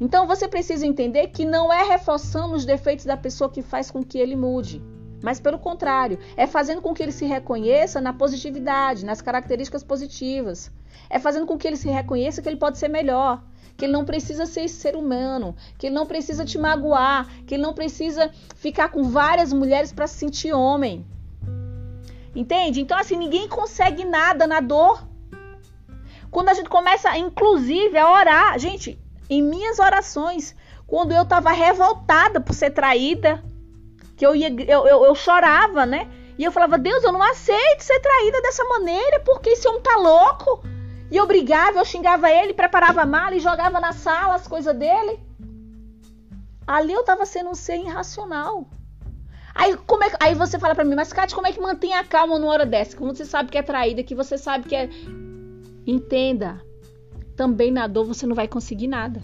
Então, 0.00 0.26
você 0.26 0.48
precisa 0.48 0.86
entender 0.86 1.28
que 1.28 1.44
não 1.44 1.72
é 1.72 1.84
reforçando 1.84 2.54
os 2.54 2.64
defeitos 2.64 3.04
da 3.04 3.16
pessoa 3.16 3.50
que 3.50 3.62
faz 3.62 3.90
com 3.90 4.02
que 4.02 4.18
ele 4.18 4.34
mude. 4.34 4.82
Mas 5.22 5.38
pelo 5.38 5.58
contrário, 5.58 6.18
é 6.36 6.46
fazendo 6.46 6.82
com 6.82 6.92
que 6.92 7.02
ele 7.02 7.12
se 7.12 7.24
reconheça 7.24 8.00
na 8.00 8.12
positividade, 8.12 9.04
nas 9.04 9.22
características 9.22 9.84
positivas. 9.84 10.72
É 11.08 11.18
fazendo 11.18 11.46
com 11.46 11.56
que 11.56 11.68
ele 11.68 11.76
se 11.76 11.88
reconheça 11.88 12.42
que 12.42 12.48
ele 12.48 12.56
pode 12.56 12.78
ser 12.78 12.88
melhor, 12.88 13.40
que 13.76 13.84
ele 13.84 13.92
não 13.92 14.04
precisa 14.04 14.44
ser 14.44 14.68
ser 14.68 14.96
humano, 14.96 15.54
que 15.78 15.86
ele 15.86 15.94
não 15.94 16.06
precisa 16.06 16.44
te 16.44 16.58
magoar, 16.58 17.28
que 17.46 17.54
ele 17.54 17.62
não 17.62 17.72
precisa 17.72 18.30
ficar 18.56 18.88
com 18.88 19.04
várias 19.04 19.52
mulheres 19.52 19.92
para 19.92 20.08
se 20.08 20.18
sentir 20.18 20.52
homem. 20.52 21.06
Entende? 22.34 22.80
Então, 22.80 22.98
assim, 22.98 23.16
ninguém 23.16 23.48
consegue 23.48 24.04
nada 24.04 24.46
na 24.46 24.58
dor. 24.60 25.06
Quando 26.32 26.48
a 26.48 26.54
gente 26.54 26.68
começa, 26.70 27.16
inclusive, 27.16 27.96
a 27.98 28.10
orar, 28.10 28.58
gente, 28.58 28.98
em 29.28 29.42
minhas 29.42 29.78
orações, 29.78 30.56
quando 30.86 31.12
eu 31.12 31.22
estava 31.22 31.52
revoltada 31.52 32.40
por 32.40 32.54
ser 32.54 32.70
traída, 32.70 33.44
que 34.16 34.26
eu 34.26 34.34
ia, 34.34 34.48
eu, 34.48 34.86
eu, 34.86 35.04
eu 35.04 35.14
chorava, 35.14 35.84
né? 35.84 36.10
E 36.38 36.42
eu 36.42 36.50
falava, 36.50 36.78
Deus, 36.78 37.04
eu 37.04 37.12
não 37.12 37.22
aceito 37.22 37.82
ser 37.82 38.00
traída 38.00 38.40
dessa 38.40 38.64
maneira, 38.64 39.20
porque 39.20 39.50
esse 39.50 39.68
homem 39.68 39.82
tá 39.82 39.96
louco. 39.96 40.64
E 41.10 41.16
eu 41.18 41.26
brigava, 41.26 41.78
eu 41.78 41.84
xingava 41.84 42.30
ele, 42.30 42.54
preparava 42.54 43.04
mal 43.04 43.30
e 43.34 43.38
jogava 43.38 43.78
na 43.78 43.92
sala 43.92 44.34
as 44.34 44.48
coisas 44.48 44.74
dele. 44.74 45.20
Ali 46.66 46.94
eu 46.94 47.04
tava 47.04 47.26
sendo 47.26 47.50
um 47.50 47.54
ser 47.54 47.76
irracional. 47.76 48.66
Aí, 49.54 49.76
como 49.86 50.02
é, 50.02 50.10
aí 50.18 50.34
você 50.34 50.58
fala 50.58 50.74
para 50.74 50.84
mim, 50.84 50.94
mas 50.94 51.12
Kátia, 51.12 51.34
como 51.34 51.46
é 51.46 51.52
que 51.52 51.60
mantém 51.60 51.92
a 51.92 52.02
calma 52.02 52.38
numa 52.38 52.50
hora 52.50 52.64
dessa? 52.64 52.96
Como 52.96 53.14
você 53.14 53.26
sabe 53.26 53.50
que 53.50 53.58
é 53.58 53.62
traída, 53.62 54.02
que 54.02 54.14
você 54.14 54.38
sabe 54.38 54.66
que 54.66 54.74
é. 54.74 54.88
Entenda. 55.86 56.60
Também 57.36 57.70
na 57.70 57.86
dor 57.86 58.04
você 58.04 58.26
não 58.26 58.34
vai 58.34 58.46
conseguir 58.46 58.88
nada. 58.88 59.22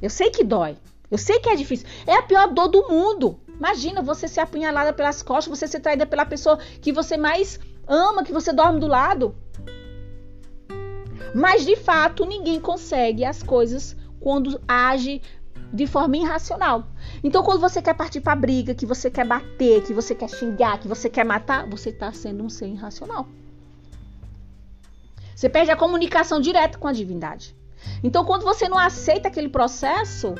Eu 0.00 0.10
sei 0.10 0.30
que 0.30 0.44
dói. 0.44 0.76
Eu 1.10 1.18
sei 1.18 1.38
que 1.38 1.48
é 1.48 1.56
difícil. 1.56 1.86
É 2.06 2.16
a 2.16 2.22
pior 2.22 2.52
dor 2.52 2.68
do 2.68 2.88
mundo. 2.88 3.38
Imagina 3.48 4.02
você 4.02 4.26
ser 4.26 4.40
apunhalada 4.40 4.92
pelas 4.92 5.22
costas, 5.22 5.58
você 5.58 5.68
ser 5.68 5.80
traída 5.80 6.06
pela 6.06 6.26
pessoa 6.26 6.58
que 6.80 6.92
você 6.92 7.16
mais 7.16 7.60
ama, 7.86 8.24
que 8.24 8.32
você 8.32 8.52
dorme 8.52 8.80
do 8.80 8.86
lado. 8.86 9.34
Mas 11.34 11.64
de 11.64 11.76
fato, 11.76 12.24
ninguém 12.24 12.60
consegue 12.60 13.24
as 13.24 13.42
coisas 13.42 13.96
quando 14.20 14.60
age 14.66 15.20
de 15.72 15.86
forma 15.86 16.16
irracional. 16.16 16.86
Então, 17.22 17.42
quando 17.42 17.60
você 17.60 17.82
quer 17.82 17.94
partir 17.94 18.20
para 18.20 18.36
briga, 18.36 18.74
que 18.74 18.86
você 18.86 19.10
quer 19.10 19.26
bater, 19.26 19.82
que 19.82 19.92
você 19.92 20.14
quer 20.14 20.28
xingar, 20.28 20.78
que 20.78 20.86
você 20.86 21.10
quer 21.10 21.24
matar, 21.24 21.68
você 21.68 21.90
está 21.90 22.12
sendo 22.12 22.44
um 22.44 22.48
ser 22.48 22.68
irracional. 22.68 23.26
Você 25.34 25.48
perde 25.48 25.70
a 25.70 25.76
comunicação 25.76 26.40
direta 26.40 26.78
com 26.78 26.88
a 26.88 26.92
divindade. 26.92 27.56
Então, 28.02 28.24
quando 28.24 28.42
você 28.42 28.68
não 28.68 28.78
aceita 28.78 29.28
aquele 29.28 29.48
processo, 29.48 30.34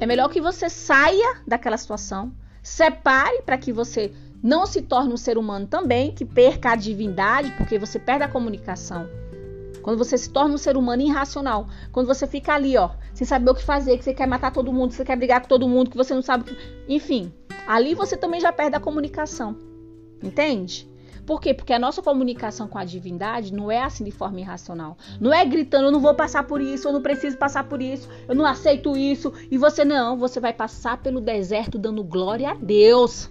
é 0.00 0.06
melhor 0.06 0.28
que 0.28 0.40
você 0.40 0.68
saia 0.68 1.42
daquela 1.46 1.76
situação, 1.76 2.32
separe 2.62 3.42
para 3.42 3.58
que 3.58 3.72
você 3.72 4.12
não 4.42 4.66
se 4.66 4.82
torne 4.82 5.12
um 5.12 5.16
ser 5.16 5.38
humano 5.38 5.66
também, 5.66 6.12
que 6.12 6.24
perca 6.24 6.72
a 6.72 6.76
divindade, 6.76 7.50
porque 7.52 7.78
você 7.78 7.98
perde 7.98 8.24
a 8.24 8.28
comunicação. 8.28 9.08
Quando 9.82 9.98
você 9.98 10.16
se 10.16 10.30
torna 10.30 10.54
um 10.54 10.58
ser 10.58 10.76
humano 10.76 11.02
irracional, 11.02 11.68
quando 11.92 12.06
você 12.06 12.26
fica 12.26 12.54
ali, 12.54 12.76
ó, 12.76 12.90
sem 13.12 13.26
saber 13.26 13.50
o 13.50 13.54
que 13.54 13.62
fazer, 13.62 13.98
que 13.98 14.04
você 14.04 14.14
quer 14.14 14.26
matar 14.26 14.50
todo 14.50 14.72
mundo, 14.72 14.90
que 14.90 14.96
você 14.96 15.04
quer 15.04 15.16
brigar 15.16 15.42
com 15.42 15.48
todo 15.48 15.68
mundo, 15.68 15.90
que 15.90 15.96
você 15.96 16.14
não 16.14 16.22
sabe 16.22 16.42
o 16.42 16.46
que. 16.46 16.56
Enfim, 16.88 17.32
ali 17.66 17.94
você 17.94 18.16
também 18.16 18.40
já 18.40 18.50
perde 18.52 18.76
a 18.76 18.80
comunicação. 18.80 19.56
Entende? 20.22 20.88
Por 21.26 21.40
quê? 21.40 21.54
Porque 21.54 21.72
a 21.72 21.78
nossa 21.78 22.02
comunicação 22.02 22.68
com 22.68 22.76
a 22.76 22.84
divindade 22.84 23.52
não 23.52 23.70
é 23.70 23.82
assim 23.82 24.04
de 24.04 24.10
forma 24.10 24.40
irracional. 24.40 24.96
Não 25.20 25.32
é 25.32 25.44
gritando, 25.44 25.86
eu 25.86 25.92
não 25.92 26.00
vou 26.00 26.14
passar 26.14 26.44
por 26.44 26.60
isso, 26.60 26.88
eu 26.88 26.92
não 26.92 27.00
preciso 27.00 27.38
passar 27.38 27.64
por 27.64 27.80
isso, 27.80 28.08
eu 28.28 28.34
não 28.34 28.44
aceito 28.44 28.96
isso. 28.96 29.32
E 29.50 29.56
você 29.56 29.84
não, 29.84 30.18
você 30.18 30.38
vai 30.38 30.52
passar 30.52 30.98
pelo 30.98 31.20
deserto 31.20 31.78
dando 31.78 32.04
glória 32.04 32.50
a 32.50 32.54
Deus. 32.54 33.30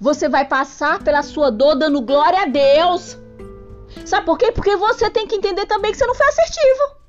Você 0.00 0.28
vai 0.28 0.44
passar 0.46 1.02
pela 1.02 1.22
sua 1.22 1.50
dor 1.50 1.74
dando 1.74 2.00
glória 2.00 2.42
a 2.42 2.46
Deus. 2.46 3.18
Sabe 4.04 4.26
por 4.26 4.38
quê? 4.38 4.52
Porque 4.52 4.76
você 4.76 5.10
tem 5.10 5.26
que 5.26 5.34
entender 5.34 5.66
também 5.66 5.90
que 5.90 5.98
você 5.98 6.06
não 6.06 6.14
foi 6.14 6.28
assertivo. 6.28 6.99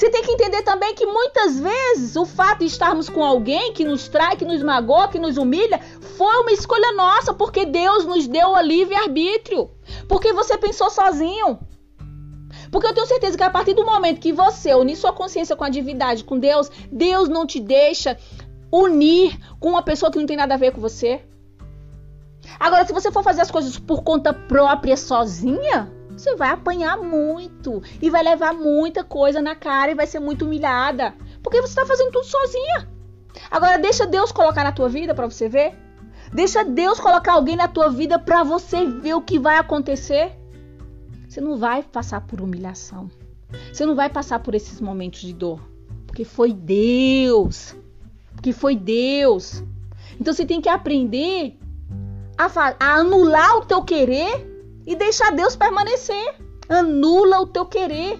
Você 0.00 0.08
tem 0.08 0.22
que 0.22 0.32
entender 0.32 0.62
também 0.62 0.94
que 0.94 1.04
muitas 1.04 1.60
vezes 1.60 2.16
o 2.16 2.24
fato 2.24 2.60
de 2.60 2.64
estarmos 2.64 3.10
com 3.10 3.22
alguém 3.22 3.74
que 3.74 3.84
nos 3.84 4.08
trai, 4.08 4.34
que 4.34 4.46
nos 4.46 4.62
magoa, 4.62 5.08
que 5.08 5.18
nos 5.18 5.36
humilha, 5.36 5.78
foi 6.16 6.36
uma 6.38 6.52
escolha 6.52 6.90
nossa, 6.92 7.34
porque 7.34 7.66
Deus 7.66 8.06
nos 8.06 8.26
deu 8.26 8.48
o 8.48 8.60
livre-arbítrio. 8.62 9.70
Porque 10.08 10.32
você 10.32 10.56
pensou 10.56 10.88
sozinho. 10.88 11.58
Porque 12.72 12.86
eu 12.86 12.94
tenho 12.94 13.06
certeza 13.06 13.36
que 13.36 13.42
a 13.42 13.50
partir 13.50 13.74
do 13.74 13.84
momento 13.84 14.22
que 14.22 14.32
você 14.32 14.74
unir 14.74 14.96
sua 14.96 15.12
consciência 15.12 15.54
com 15.54 15.64
a 15.64 15.68
divindade, 15.68 16.24
com 16.24 16.38
Deus, 16.38 16.70
Deus 16.90 17.28
não 17.28 17.46
te 17.46 17.60
deixa 17.60 18.16
unir 18.72 19.38
com 19.60 19.68
uma 19.68 19.82
pessoa 19.82 20.10
que 20.10 20.18
não 20.18 20.24
tem 20.24 20.38
nada 20.38 20.54
a 20.54 20.56
ver 20.56 20.72
com 20.72 20.80
você. 20.80 21.20
Agora, 22.58 22.86
se 22.86 22.94
você 22.94 23.12
for 23.12 23.22
fazer 23.22 23.42
as 23.42 23.50
coisas 23.50 23.78
por 23.78 24.02
conta 24.02 24.32
própria 24.32 24.96
sozinha, 24.96 25.92
você 26.20 26.36
vai 26.36 26.50
apanhar 26.50 26.98
muito 26.98 27.82
e 28.00 28.10
vai 28.10 28.22
levar 28.22 28.52
muita 28.52 29.02
coisa 29.02 29.40
na 29.40 29.54
cara 29.54 29.90
e 29.90 29.94
vai 29.94 30.06
ser 30.06 30.20
muito 30.20 30.44
humilhada, 30.44 31.14
porque 31.42 31.60
você 31.60 31.68
está 31.68 31.86
fazendo 31.86 32.12
tudo 32.12 32.26
sozinha. 32.26 32.88
Agora 33.50 33.78
deixa 33.78 34.06
Deus 34.06 34.30
colocar 34.30 34.62
na 34.62 34.72
tua 34.72 34.88
vida 34.88 35.14
para 35.14 35.28
você 35.28 35.48
ver. 35.48 35.74
Deixa 36.32 36.64
Deus 36.64 37.00
colocar 37.00 37.32
alguém 37.32 37.56
na 37.56 37.66
tua 37.66 37.88
vida 37.88 38.18
para 38.18 38.44
você 38.44 38.86
ver 38.86 39.14
o 39.14 39.22
que 39.22 39.38
vai 39.38 39.56
acontecer. 39.56 40.32
Você 41.28 41.40
não 41.40 41.56
vai 41.56 41.82
passar 41.82 42.20
por 42.20 42.40
humilhação. 42.40 43.10
Você 43.72 43.86
não 43.86 43.94
vai 43.94 44.08
passar 44.08 44.40
por 44.40 44.54
esses 44.54 44.80
momentos 44.80 45.20
de 45.20 45.32
dor, 45.32 45.60
porque 46.06 46.24
foi 46.24 46.52
Deus. 46.52 47.74
Porque 48.34 48.52
foi 48.52 48.76
Deus. 48.76 49.64
Então 50.20 50.32
você 50.32 50.44
tem 50.44 50.60
que 50.60 50.68
aprender 50.68 51.58
a, 52.36 52.46
a 52.78 52.94
anular 52.96 53.56
o 53.56 53.64
teu 53.64 53.82
querer 53.82 54.50
e 54.86 54.96
deixar 54.96 55.32
Deus 55.32 55.56
permanecer. 55.56 56.34
Anula 56.68 57.40
o 57.40 57.46
teu 57.46 57.66
querer. 57.66 58.18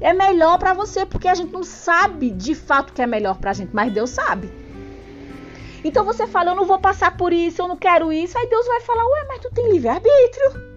É 0.00 0.12
melhor 0.12 0.58
para 0.58 0.74
você, 0.74 1.06
porque 1.06 1.28
a 1.28 1.34
gente 1.34 1.52
não 1.52 1.62
sabe 1.62 2.30
de 2.30 2.54
fato 2.54 2.90
o 2.90 2.92
que 2.92 3.02
é 3.02 3.06
melhor 3.06 3.38
pra 3.38 3.52
gente, 3.52 3.74
mas 3.74 3.92
Deus 3.92 4.10
sabe. 4.10 4.50
Então 5.84 6.04
você 6.04 6.26
fala, 6.26 6.50
eu 6.50 6.54
não 6.54 6.64
vou 6.64 6.78
passar 6.78 7.16
por 7.16 7.32
isso, 7.32 7.62
eu 7.62 7.68
não 7.68 7.76
quero 7.76 8.12
isso. 8.12 8.36
Aí 8.38 8.48
Deus 8.48 8.66
vai 8.66 8.80
falar, 8.80 9.04
ué, 9.04 9.26
mas 9.28 9.40
tu 9.40 9.50
tem 9.52 9.70
livre-arbítrio. 9.70 10.72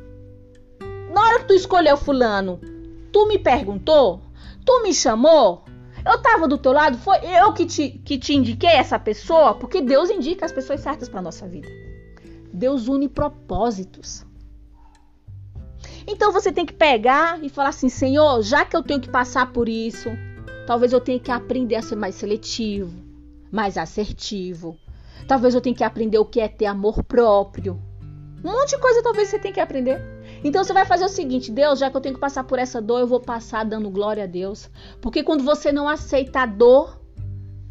Na 1.14 1.22
hora 1.22 1.40
que 1.40 1.48
tu 1.48 1.54
escolheu 1.54 1.96
fulano, 1.96 2.60
tu 3.12 3.28
me 3.28 3.38
perguntou? 3.38 4.22
Tu 4.66 4.84
me 4.84 4.94
chamou? 4.94 5.64
Eu 6.06 6.22
tava 6.22 6.48
do 6.48 6.58
teu 6.58 6.72
lado? 6.72 6.98
Foi 6.98 7.18
eu 7.24 7.54
que 7.54 7.66
te, 7.66 7.90
que 7.90 8.18
te 8.18 8.36
indiquei 8.36 8.70
essa 8.70 9.00
pessoa? 9.00 9.56
Porque 9.56 9.82
Deus 9.82 10.10
indica 10.10 10.46
as 10.46 10.52
pessoas 10.52 10.82
certas 10.82 11.08
para 11.08 11.22
nossa 11.22 11.48
vida. 11.48 11.68
Deus 12.54 12.88
une 12.88 13.08
propósitos. 13.08 14.26
Então 16.08 16.32
você 16.32 16.52
tem 16.52 16.66
que 16.66 16.74
pegar 16.74 17.44
e 17.44 17.50
falar 17.50 17.70
assim: 17.70 17.90
Senhor, 17.90 18.42
já 18.42 18.64
que 18.64 18.76
eu 18.76 18.84
tenho 18.84 19.02
que 19.02 19.10
passar 19.10 19.52
por 19.52 19.68
isso, 19.68 20.10
talvez 20.68 20.94
eu 20.94 21.02
tenha 21.02 21.20
que 21.20 21.32
aprender 21.32 21.76
a 21.76 21.82
ser 21.82 21.96
mais 21.96 22.16
seletivo, 22.16 22.94
mais 23.52 23.78
assertivo. 23.78 24.78
Talvez 25.28 25.56
eu 25.56 25.62
tenha 25.62 25.76
que 25.76 25.84
aprender 25.84 26.20
o 26.20 26.26
que 26.26 26.40
é 26.40 26.48
ter 26.48 26.68
amor 26.68 27.04
próprio. 27.04 27.82
Um 28.44 28.52
monte 28.52 28.72
de 28.72 28.78
coisa 28.78 29.02
talvez 29.02 29.30
você 29.30 29.40
tenha 29.40 29.54
que 29.54 29.60
aprender. 29.60 30.00
Então 30.44 30.64
você 30.64 30.72
vai 30.72 30.86
fazer 30.86 31.06
o 31.06 31.10
seguinte: 31.10 31.52
Deus, 31.52 31.80
já 31.80 31.90
que 31.90 31.98
eu 31.98 32.02
tenho 32.02 32.14
que 32.14 32.22
passar 32.22 32.44
por 32.44 32.60
essa 32.60 32.80
dor, 32.80 33.00
eu 33.00 33.08
vou 33.08 33.20
passar 33.20 33.66
dando 33.66 33.90
glória 33.90 34.26
a 34.26 34.28
Deus. 34.28 34.70
Porque 35.02 35.24
quando 35.24 35.44
você 35.44 35.72
não 35.72 35.88
aceita 35.88 36.42
a 36.42 36.46
dor, 36.46 37.02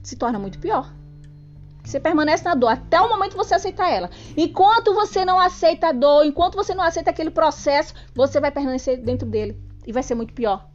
se 0.02 0.16
torna 0.16 0.38
muito 0.38 0.58
pior. 0.58 0.92
Você 1.84 2.00
permanece 2.00 2.44
na 2.44 2.54
dor 2.54 2.68
até 2.68 3.00
o 3.00 3.08
momento 3.08 3.32
que 3.32 3.36
você 3.36 3.54
aceitar 3.54 3.90
ela. 3.90 4.10
Enquanto 4.36 4.94
você 4.94 5.24
não 5.24 5.38
aceita 5.38 5.88
a 5.88 5.92
dor, 5.92 6.24
enquanto 6.24 6.54
você 6.54 6.74
não 6.74 6.82
aceita 6.82 7.10
aquele 7.10 7.30
processo, 7.30 7.94
você 8.14 8.40
vai 8.40 8.50
permanecer 8.50 9.02
dentro 9.02 9.28
dele. 9.28 9.60
E 9.86 9.92
vai 9.92 10.02
ser 10.02 10.14
muito 10.14 10.32
pior. 10.32 10.66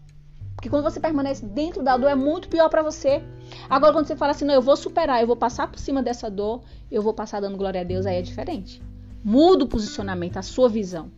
Porque 0.55 0.69
quando 0.69 0.83
você 0.83 0.99
permanece 0.99 1.45
dentro 1.45 1.81
da 1.81 1.97
dor, 1.97 2.09
é 2.09 2.15
muito 2.15 2.47
pior 2.47 2.69
para 2.69 2.83
você. 2.83 3.23
Agora, 3.69 3.91
quando 3.91 4.05
você 4.05 4.15
fala 4.15 4.31
assim, 4.31 4.45
não, 4.45 4.53
eu 4.53 4.61
vou 4.61 4.75
superar, 4.75 5.21
eu 5.21 5.27
vou 5.27 5.35
passar 5.35 5.67
por 5.67 5.79
cima 5.79 6.03
dessa 6.03 6.29
dor, 6.29 6.61
eu 6.91 7.01
vou 7.01 7.13
passar 7.13 7.39
dando 7.39 7.57
glória 7.57 7.81
a 7.81 7.83
Deus, 7.83 8.05
aí 8.05 8.17
é 8.17 8.21
diferente. 8.21 8.81
Muda 9.23 9.63
o 9.63 9.67
posicionamento, 9.67 10.37
a 10.37 10.41
sua 10.41 10.69
visão. 10.69 11.11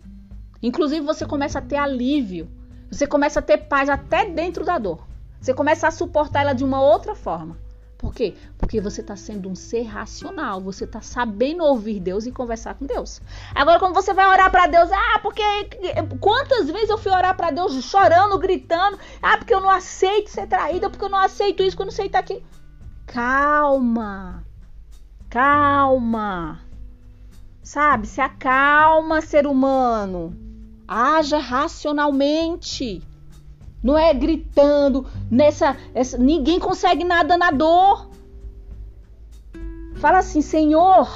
Inclusive, 0.63 1.01
você 1.01 1.25
começa 1.25 1.60
a 1.60 1.62
ter 1.62 1.75
alívio. 1.75 2.50
Você 2.89 3.07
começa 3.07 3.39
a 3.39 3.41
ter 3.41 3.57
paz 3.57 3.89
até 3.89 4.25
dentro 4.25 4.63
da 4.63 4.77
dor. 4.77 5.05
Você 5.39 5.53
começa 5.53 5.88
a 5.88 5.91
suportar 5.91 6.41
ela 6.41 6.53
de 6.53 6.63
uma 6.63 6.81
outra 6.81 7.15
forma. 7.15 7.57
Por 8.01 8.15
quê? 8.15 8.34
Porque 8.58 8.81
você 8.81 9.01
está 9.01 9.15
sendo 9.15 9.48
um 9.48 9.53
ser 9.53 9.84
racional, 9.84 10.60
você 10.60 10.86
está 10.86 11.01
sabendo 11.01 11.63
ouvir 11.63 12.00
Deus 12.00 12.25
e 12.25 12.31
conversar 12.31 12.74
com 12.74 12.84
Deus. 12.84 13.22
Agora, 13.53 13.77
quando 13.77 13.93
você 13.93 14.12
vai 14.12 14.25
orar 14.25 14.50
para 14.50 14.65
Deus, 14.65 14.89
ah, 14.91 15.20
porque 15.22 15.43
quantas 16.20 16.67
vezes 16.72 16.89
eu 16.89 16.98
fui 16.98 17.12
orar 17.12 17.38
para 17.38 17.51
Deus 17.51 17.74
chorando, 17.86 18.39
gritando, 18.39 18.98
ah, 19.22 19.38
porque 19.38 19.53
eu 19.53 19.62
não 19.62 19.70
aceito 19.70 20.31
ser 20.31 20.48
traída, 20.48 20.89
porque 20.89 21.05
eu 21.05 21.10
não 21.10 21.20
aceito 21.20 21.62
isso, 21.62 21.77
porque 21.77 21.84
eu 21.84 21.86
não 21.86 21.93
aceito 21.93 22.15
aquilo. 22.15 22.43
Calma, 23.05 24.43
calma, 25.29 26.60
sabe? 27.62 28.08
Se 28.08 28.20
acalma, 28.20 29.22
ser 29.22 29.46
humano. 29.46 30.36
Haja 30.88 31.38
racionalmente. 31.38 33.03
Não 33.83 33.97
é 33.97 34.13
gritando 34.13 35.05
nessa, 35.29 35.75
essa, 35.93 36.17
ninguém 36.17 36.59
consegue 36.59 37.03
nada 37.03 37.38
na 37.38 37.50
dor. 37.50 38.09
Fala 39.95 40.19
assim, 40.19 40.41
Senhor, 40.41 41.09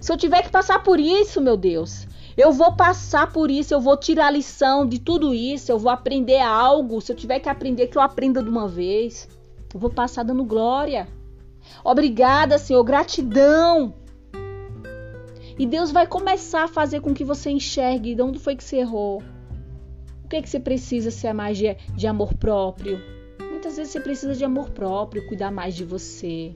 se 0.00 0.12
eu 0.12 0.16
tiver 0.16 0.42
que 0.42 0.50
passar 0.50 0.82
por 0.82 0.98
isso, 0.98 1.40
meu 1.40 1.56
Deus, 1.56 2.06
eu 2.36 2.52
vou 2.52 2.74
passar 2.74 3.32
por 3.32 3.50
isso, 3.50 3.74
eu 3.74 3.80
vou 3.80 3.96
tirar 3.96 4.26
a 4.26 4.30
lição 4.30 4.86
de 4.86 4.98
tudo 4.98 5.34
isso, 5.34 5.70
eu 5.70 5.78
vou 5.78 5.90
aprender 5.90 6.40
algo. 6.40 7.00
Se 7.00 7.12
eu 7.12 7.16
tiver 7.16 7.40
que 7.40 7.48
aprender, 7.48 7.88
que 7.88 7.98
eu 7.98 8.02
aprenda 8.02 8.42
de 8.42 8.48
uma 8.48 8.68
vez. 8.68 9.28
Eu 9.72 9.78
vou 9.78 9.90
passar 9.90 10.22
dando 10.22 10.44
glória. 10.44 11.08
Obrigada, 11.84 12.58
Senhor, 12.58 12.82
gratidão. 12.82 13.94
E 15.58 15.66
Deus 15.66 15.90
vai 15.90 16.06
começar 16.06 16.64
a 16.64 16.68
fazer 16.68 17.00
com 17.00 17.12
que 17.12 17.24
você 17.24 17.50
enxergue 17.50 18.14
de 18.14 18.22
onde 18.22 18.38
foi 18.38 18.54
que 18.54 18.62
você 18.62 18.76
errou 18.76 19.22
o 20.28 20.30
que, 20.30 20.36
é 20.36 20.42
que 20.42 20.50
você 20.50 20.60
precisa 20.60 21.10
ser 21.10 21.32
mais 21.32 21.56
de, 21.56 21.74
de 21.96 22.06
amor 22.06 22.34
próprio? 22.34 23.00
Muitas 23.50 23.78
vezes 23.78 23.94
você 23.94 23.98
precisa 23.98 24.34
de 24.34 24.44
amor 24.44 24.68
próprio, 24.68 25.26
cuidar 25.26 25.50
mais 25.50 25.74
de 25.74 25.86
você. 25.86 26.54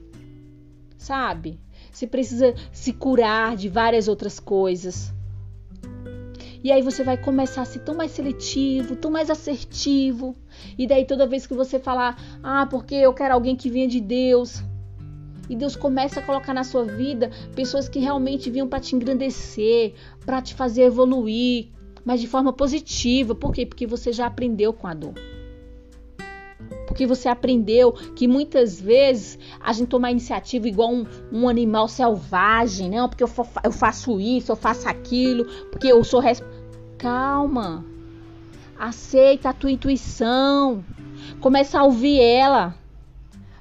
Sabe? 0.95 1.59
Você 1.91 2.05
precisa 2.05 2.53
se 2.71 2.93
curar 2.93 3.55
de 3.55 3.67
várias 3.67 4.07
outras 4.07 4.39
coisas. 4.39 5.11
E 6.63 6.71
aí 6.71 6.83
você 6.83 7.03
vai 7.03 7.17
começar 7.17 7.63
a 7.63 7.65
ser 7.65 7.79
tão 7.79 7.95
mais 7.95 8.11
seletivo, 8.11 8.95
tão 8.95 9.09
mais 9.09 9.31
assertivo. 9.31 10.35
E 10.77 10.85
daí 10.85 11.03
toda 11.03 11.25
vez 11.25 11.47
que 11.47 11.55
você 11.55 11.79
falar, 11.79 12.15
ah, 12.43 12.67
porque 12.67 12.93
eu 12.93 13.11
quero 13.11 13.33
alguém 13.33 13.55
que 13.55 13.71
venha 13.71 13.87
de 13.87 13.99
Deus. 13.99 14.63
E 15.49 15.55
Deus 15.55 15.75
começa 15.75 16.19
a 16.19 16.23
colocar 16.23 16.53
na 16.53 16.63
sua 16.63 16.85
vida 16.85 17.31
pessoas 17.55 17.89
que 17.89 17.97
realmente 17.97 18.51
vinham 18.51 18.67
para 18.67 18.79
te 18.79 18.95
engrandecer, 18.95 19.95
para 20.23 20.43
te 20.43 20.53
fazer 20.53 20.83
evoluir, 20.83 21.73
mas 22.05 22.21
de 22.21 22.27
forma 22.27 22.51
positiva. 22.53 23.33
Por 23.35 23.53
quê? 23.53 23.65
Porque 23.65 23.87
você 23.87 24.11
já 24.11 24.25
aprendeu 24.25 24.73
com 24.73 24.87
a 24.87 24.93
dor. 24.93 25.13
Porque 26.87 27.05
você 27.07 27.27
aprendeu 27.27 27.91
que 27.91 28.27
muitas 28.27 28.79
vezes 28.79 29.39
a 29.59 29.73
gente 29.73 29.87
toma 29.87 30.11
iniciativa 30.11 30.67
igual 30.67 30.93
um, 30.93 31.05
um 31.31 31.49
animal 31.49 31.87
selvagem, 31.87 32.89
não? 32.89 33.09
Porque 33.09 33.23
eu, 33.23 33.29
eu, 33.63 33.71
faço 33.71 34.19
isso, 34.19 34.51
eu 34.51 34.55
faço 34.55 34.87
aquilo, 34.87 35.45
porque 35.71 35.87
eu 35.87 36.03
sou. 36.03 36.19
Res... 36.19 36.43
Calma. 36.97 37.83
Aceita 38.77 39.49
a 39.49 39.53
tua 39.53 39.71
intuição. 39.71 40.83
Começa 41.39 41.79
a 41.79 41.83
ouvir 41.83 42.19
ela. 42.19 42.75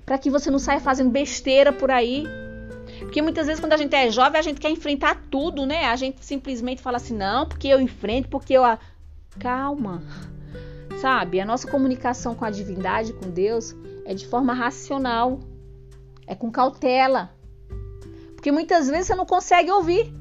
Para 0.05 0.19
que 0.19 0.31
você 0.31 0.51
não 0.51 0.59
saia 0.59 0.81
fazendo 0.81 1.11
besteira 1.11 1.73
por 1.73 1.91
aí. 1.91 2.27
Porque 3.05 3.23
muitas 3.23 3.47
vezes 3.47 3.61
quando 3.61 3.73
a 3.73 3.77
gente 3.77 3.95
é 3.95 4.11
jovem, 4.11 4.39
a 4.39 4.43
gente 4.43 4.61
quer 4.61 4.71
enfrentar 4.71 5.23
tudo, 5.31 5.67
né? 5.67 5.87
A 5.87 5.97
gente 5.97 6.25
simplesmente 6.25 6.83
fala 6.83 6.97
assim: 6.97 7.17
"Não, 7.17 7.47
porque 7.47 7.69
eu 7.69 7.81
enfrento, 7.81 8.29
porque 8.29 8.55
eu 8.55 8.63
calma". 9.39 10.03
Sabe? 11.01 11.41
A 11.41 11.47
nossa 11.47 11.69
comunicação 11.69 12.35
com 12.35 12.45
a 12.45 12.51
divindade, 12.51 13.13
com 13.13 13.31
Deus, 13.31 13.75
é 14.05 14.15
de 14.15 14.27
forma 14.27 14.53
racional. 14.53 15.41
É 16.27 16.35
com 16.35 16.51
cautela. 16.51 17.31
Porque 18.35 18.53
muitas 18.53 18.89
vezes 18.89 19.07
você 19.07 19.15
não 19.15 19.27
consegue 19.27 19.71
ouvir. 19.71 20.13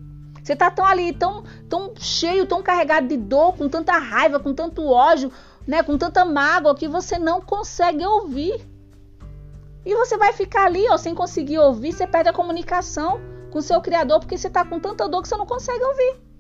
Você 0.44 0.56
tá 0.56 0.72
tão 0.72 0.86
ali, 0.86 1.14
tão, 1.14 1.44
tão 1.70 1.94
cheio, 1.98 2.48
tão 2.48 2.64
carregado 2.64 3.08
de 3.08 3.18
dor, 3.18 3.56
com 3.56 3.70
tanta 3.70 3.94
raiva, 3.98 4.40
com 4.40 4.54
tanto 4.54 4.86
ódio, 4.86 5.32
né, 5.68 5.84
com 5.84 5.98
tanta 5.98 6.26
mágoa 6.26 6.76
que 6.76 6.88
você 6.88 7.20
não 7.20 7.42
consegue 7.42 8.04
ouvir. 8.06 8.60
E 9.86 9.96
você 9.96 10.18
vai 10.18 10.34
ficar 10.34 10.66
ali, 10.66 10.88
ó, 10.90 10.98
sem 10.98 11.16
conseguir 11.16 11.58
ouvir, 11.60 11.92
você 11.92 12.06
perde 12.06 12.30
a 12.30 12.34
comunicação 12.34 13.20
com 13.50 13.60
o 13.60 13.62
seu 13.62 13.82
criador 13.82 14.20
porque 14.20 14.38
você 14.38 14.48
está 14.48 14.64
com 14.64 14.80
tanta 14.80 15.08
dor 15.10 15.22
que 15.22 15.28
você 15.28 15.36
não 15.36 15.46
consegue 15.46 15.84
ouvir. 15.84 16.32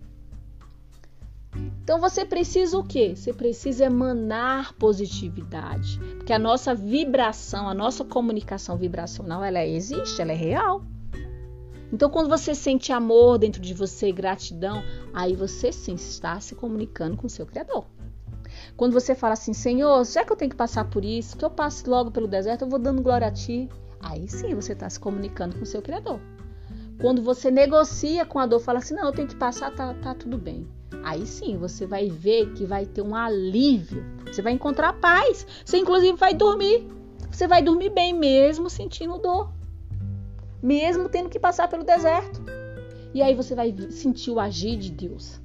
Então 1.83 1.99
você 1.99 2.23
precisa 2.23 2.77
o 2.77 2.83
quê? 2.83 3.15
Você 3.15 3.33
precisa 3.33 3.85
emanar 3.85 4.73
positividade, 4.73 5.99
porque 6.17 6.31
a 6.31 6.39
nossa 6.39 6.75
vibração, 6.75 7.67
a 7.67 7.73
nossa 7.73 8.05
comunicação 8.05 8.77
vibracional, 8.77 9.43
ela 9.43 9.65
existe, 9.65 10.21
ela 10.21 10.31
é 10.31 10.35
real. 10.35 10.83
Então 11.91 12.09
quando 12.09 12.29
você 12.29 12.55
sente 12.55 12.93
amor 12.93 13.39
dentro 13.39 13.61
de 13.61 13.73
você, 13.73 14.11
gratidão, 14.11 14.83
aí 15.13 15.35
você 15.35 15.71
sim 15.71 15.95
está 15.95 16.39
se 16.39 16.55
comunicando 16.55 17.17
com 17.17 17.27
o 17.27 17.29
seu 17.29 17.45
criador. 17.45 17.85
Quando 18.75 18.93
você 18.93 19.13
fala 19.15 19.33
assim, 19.33 19.53
Senhor, 19.53 20.05
já 20.05 20.23
que 20.23 20.31
eu 20.31 20.37
tenho 20.37 20.51
que 20.51 20.57
passar 20.57 20.85
por 20.89 21.03
isso, 21.05 21.37
que 21.37 21.45
eu 21.45 21.49
passe 21.49 21.87
logo 21.89 22.11
pelo 22.11 22.27
deserto, 22.27 22.63
eu 22.63 22.69
vou 22.69 22.79
dando 22.79 23.01
glória 23.01 23.27
a 23.27 23.31
Ti. 23.31 23.69
Aí 23.99 24.27
sim 24.27 24.55
você 24.55 24.73
está 24.73 24.89
se 24.89 24.99
comunicando 24.99 25.55
com 25.55 25.63
o 25.63 25.65
seu 25.65 25.81
Criador. 25.81 26.19
Quando 26.99 27.21
você 27.21 27.49
negocia 27.49 28.25
com 28.25 28.37
a 28.37 28.45
dor, 28.45 28.59
fala 28.59 28.79
assim, 28.79 28.93
não, 28.93 29.05
eu 29.05 29.11
tenho 29.11 29.27
que 29.27 29.35
passar, 29.35 29.71
tá, 29.71 29.93
tá 29.95 30.13
tudo 30.13 30.37
bem. 30.37 30.67
Aí 31.03 31.25
sim 31.25 31.57
você 31.57 31.85
vai 31.85 32.09
ver 32.09 32.53
que 32.53 32.65
vai 32.65 32.85
ter 32.85 33.01
um 33.01 33.15
alívio. 33.15 34.05
Você 34.25 34.41
vai 34.41 34.53
encontrar 34.53 34.93
paz. 34.93 35.47
Você 35.65 35.77
inclusive 35.77 36.17
vai 36.17 36.33
dormir. 36.33 36.87
Você 37.31 37.47
vai 37.47 37.61
dormir 37.61 37.89
bem 37.89 38.13
mesmo 38.13 38.69
sentindo 38.69 39.17
dor. 39.17 39.51
Mesmo 40.61 41.09
tendo 41.09 41.29
que 41.29 41.39
passar 41.39 41.67
pelo 41.67 41.83
deserto. 41.83 42.41
E 43.13 43.21
aí 43.21 43.33
você 43.33 43.55
vai 43.55 43.75
sentir 43.89 44.31
o 44.31 44.39
agir 44.39 44.77
de 44.77 44.91
Deus. 44.91 45.41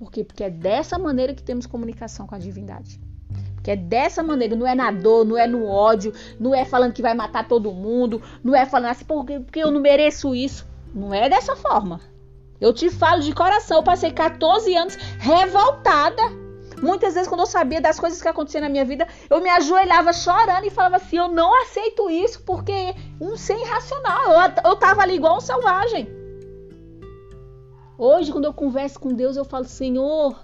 Por 0.00 0.10
quê? 0.10 0.24
Porque 0.24 0.42
é 0.42 0.48
dessa 0.48 0.98
maneira 0.98 1.34
que 1.34 1.42
temos 1.42 1.66
comunicação 1.66 2.26
com 2.26 2.34
a 2.34 2.38
divindade. 2.38 2.98
Porque 3.54 3.72
é 3.72 3.76
dessa 3.76 4.22
maneira, 4.22 4.56
não 4.56 4.66
é 4.66 4.74
na 4.74 4.90
dor, 4.90 5.26
não 5.26 5.36
é 5.36 5.46
no 5.46 5.66
ódio, 5.66 6.14
não 6.38 6.54
é 6.54 6.64
falando 6.64 6.94
que 6.94 7.02
vai 7.02 7.12
matar 7.12 7.46
todo 7.46 7.70
mundo, 7.70 8.22
não 8.42 8.56
é 8.56 8.64
falando 8.64 8.92
assim, 8.92 9.04
porque, 9.04 9.40
porque 9.40 9.58
eu 9.62 9.70
não 9.70 9.78
mereço 9.78 10.34
isso. 10.34 10.66
Não 10.94 11.12
é 11.12 11.28
dessa 11.28 11.54
forma. 11.54 12.00
Eu 12.58 12.72
te 12.72 12.88
falo 12.88 13.20
de 13.20 13.34
coração, 13.34 13.76
eu 13.76 13.82
passei 13.82 14.10
14 14.10 14.74
anos 14.74 14.96
revoltada. 15.18 16.22
Muitas 16.80 17.12
vezes, 17.12 17.28
quando 17.28 17.40
eu 17.40 17.46
sabia 17.46 17.82
das 17.82 18.00
coisas 18.00 18.22
que 18.22 18.28
aconteciam 18.28 18.62
na 18.62 18.70
minha 18.70 18.86
vida, 18.86 19.06
eu 19.28 19.42
me 19.42 19.50
ajoelhava 19.50 20.14
chorando 20.14 20.64
e 20.64 20.70
falava 20.70 20.96
assim: 20.96 21.18
eu 21.18 21.28
não 21.28 21.60
aceito 21.60 22.08
isso, 22.08 22.42
porque 22.44 22.94
um 23.20 23.36
ser 23.36 23.58
irracional. 23.58 24.32
Eu, 24.32 24.70
eu 24.70 24.76
tava 24.76 25.02
ali 25.02 25.16
igual 25.16 25.36
um 25.36 25.40
selvagem. 25.40 26.19
Hoje, 28.02 28.32
quando 28.32 28.46
eu 28.46 28.54
converso 28.54 28.98
com 28.98 29.12
Deus, 29.12 29.36
eu 29.36 29.44
falo: 29.44 29.66
Senhor, 29.66 30.34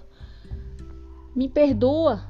me 1.35 1.49
perdoa. 1.49 2.23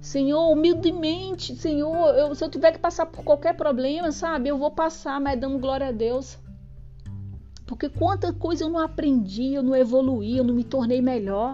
Senhor, 0.00 0.50
humildemente, 0.50 1.54
Senhor, 1.54 2.14
eu, 2.14 2.34
se 2.34 2.42
eu 2.42 2.48
tiver 2.48 2.72
que 2.72 2.78
passar 2.78 3.04
por 3.04 3.22
qualquer 3.22 3.54
problema, 3.54 4.10
sabe, 4.10 4.48
eu 4.48 4.56
vou 4.56 4.70
passar, 4.70 5.20
mas 5.20 5.38
dando 5.38 5.58
glória 5.58 5.88
a 5.88 5.92
Deus. 5.92 6.38
Porque 7.66 7.90
quanta 7.90 8.32
coisa 8.32 8.64
eu 8.64 8.70
não 8.70 8.78
aprendi, 8.78 9.52
eu 9.52 9.62
não 9.62 9.76
evoluí, 9.76 10.38
eu 10.38 10.44
não 10.44 10.54
me 10.54 10.64
tornei 10.64 11.02
melhor. 11.02 11.52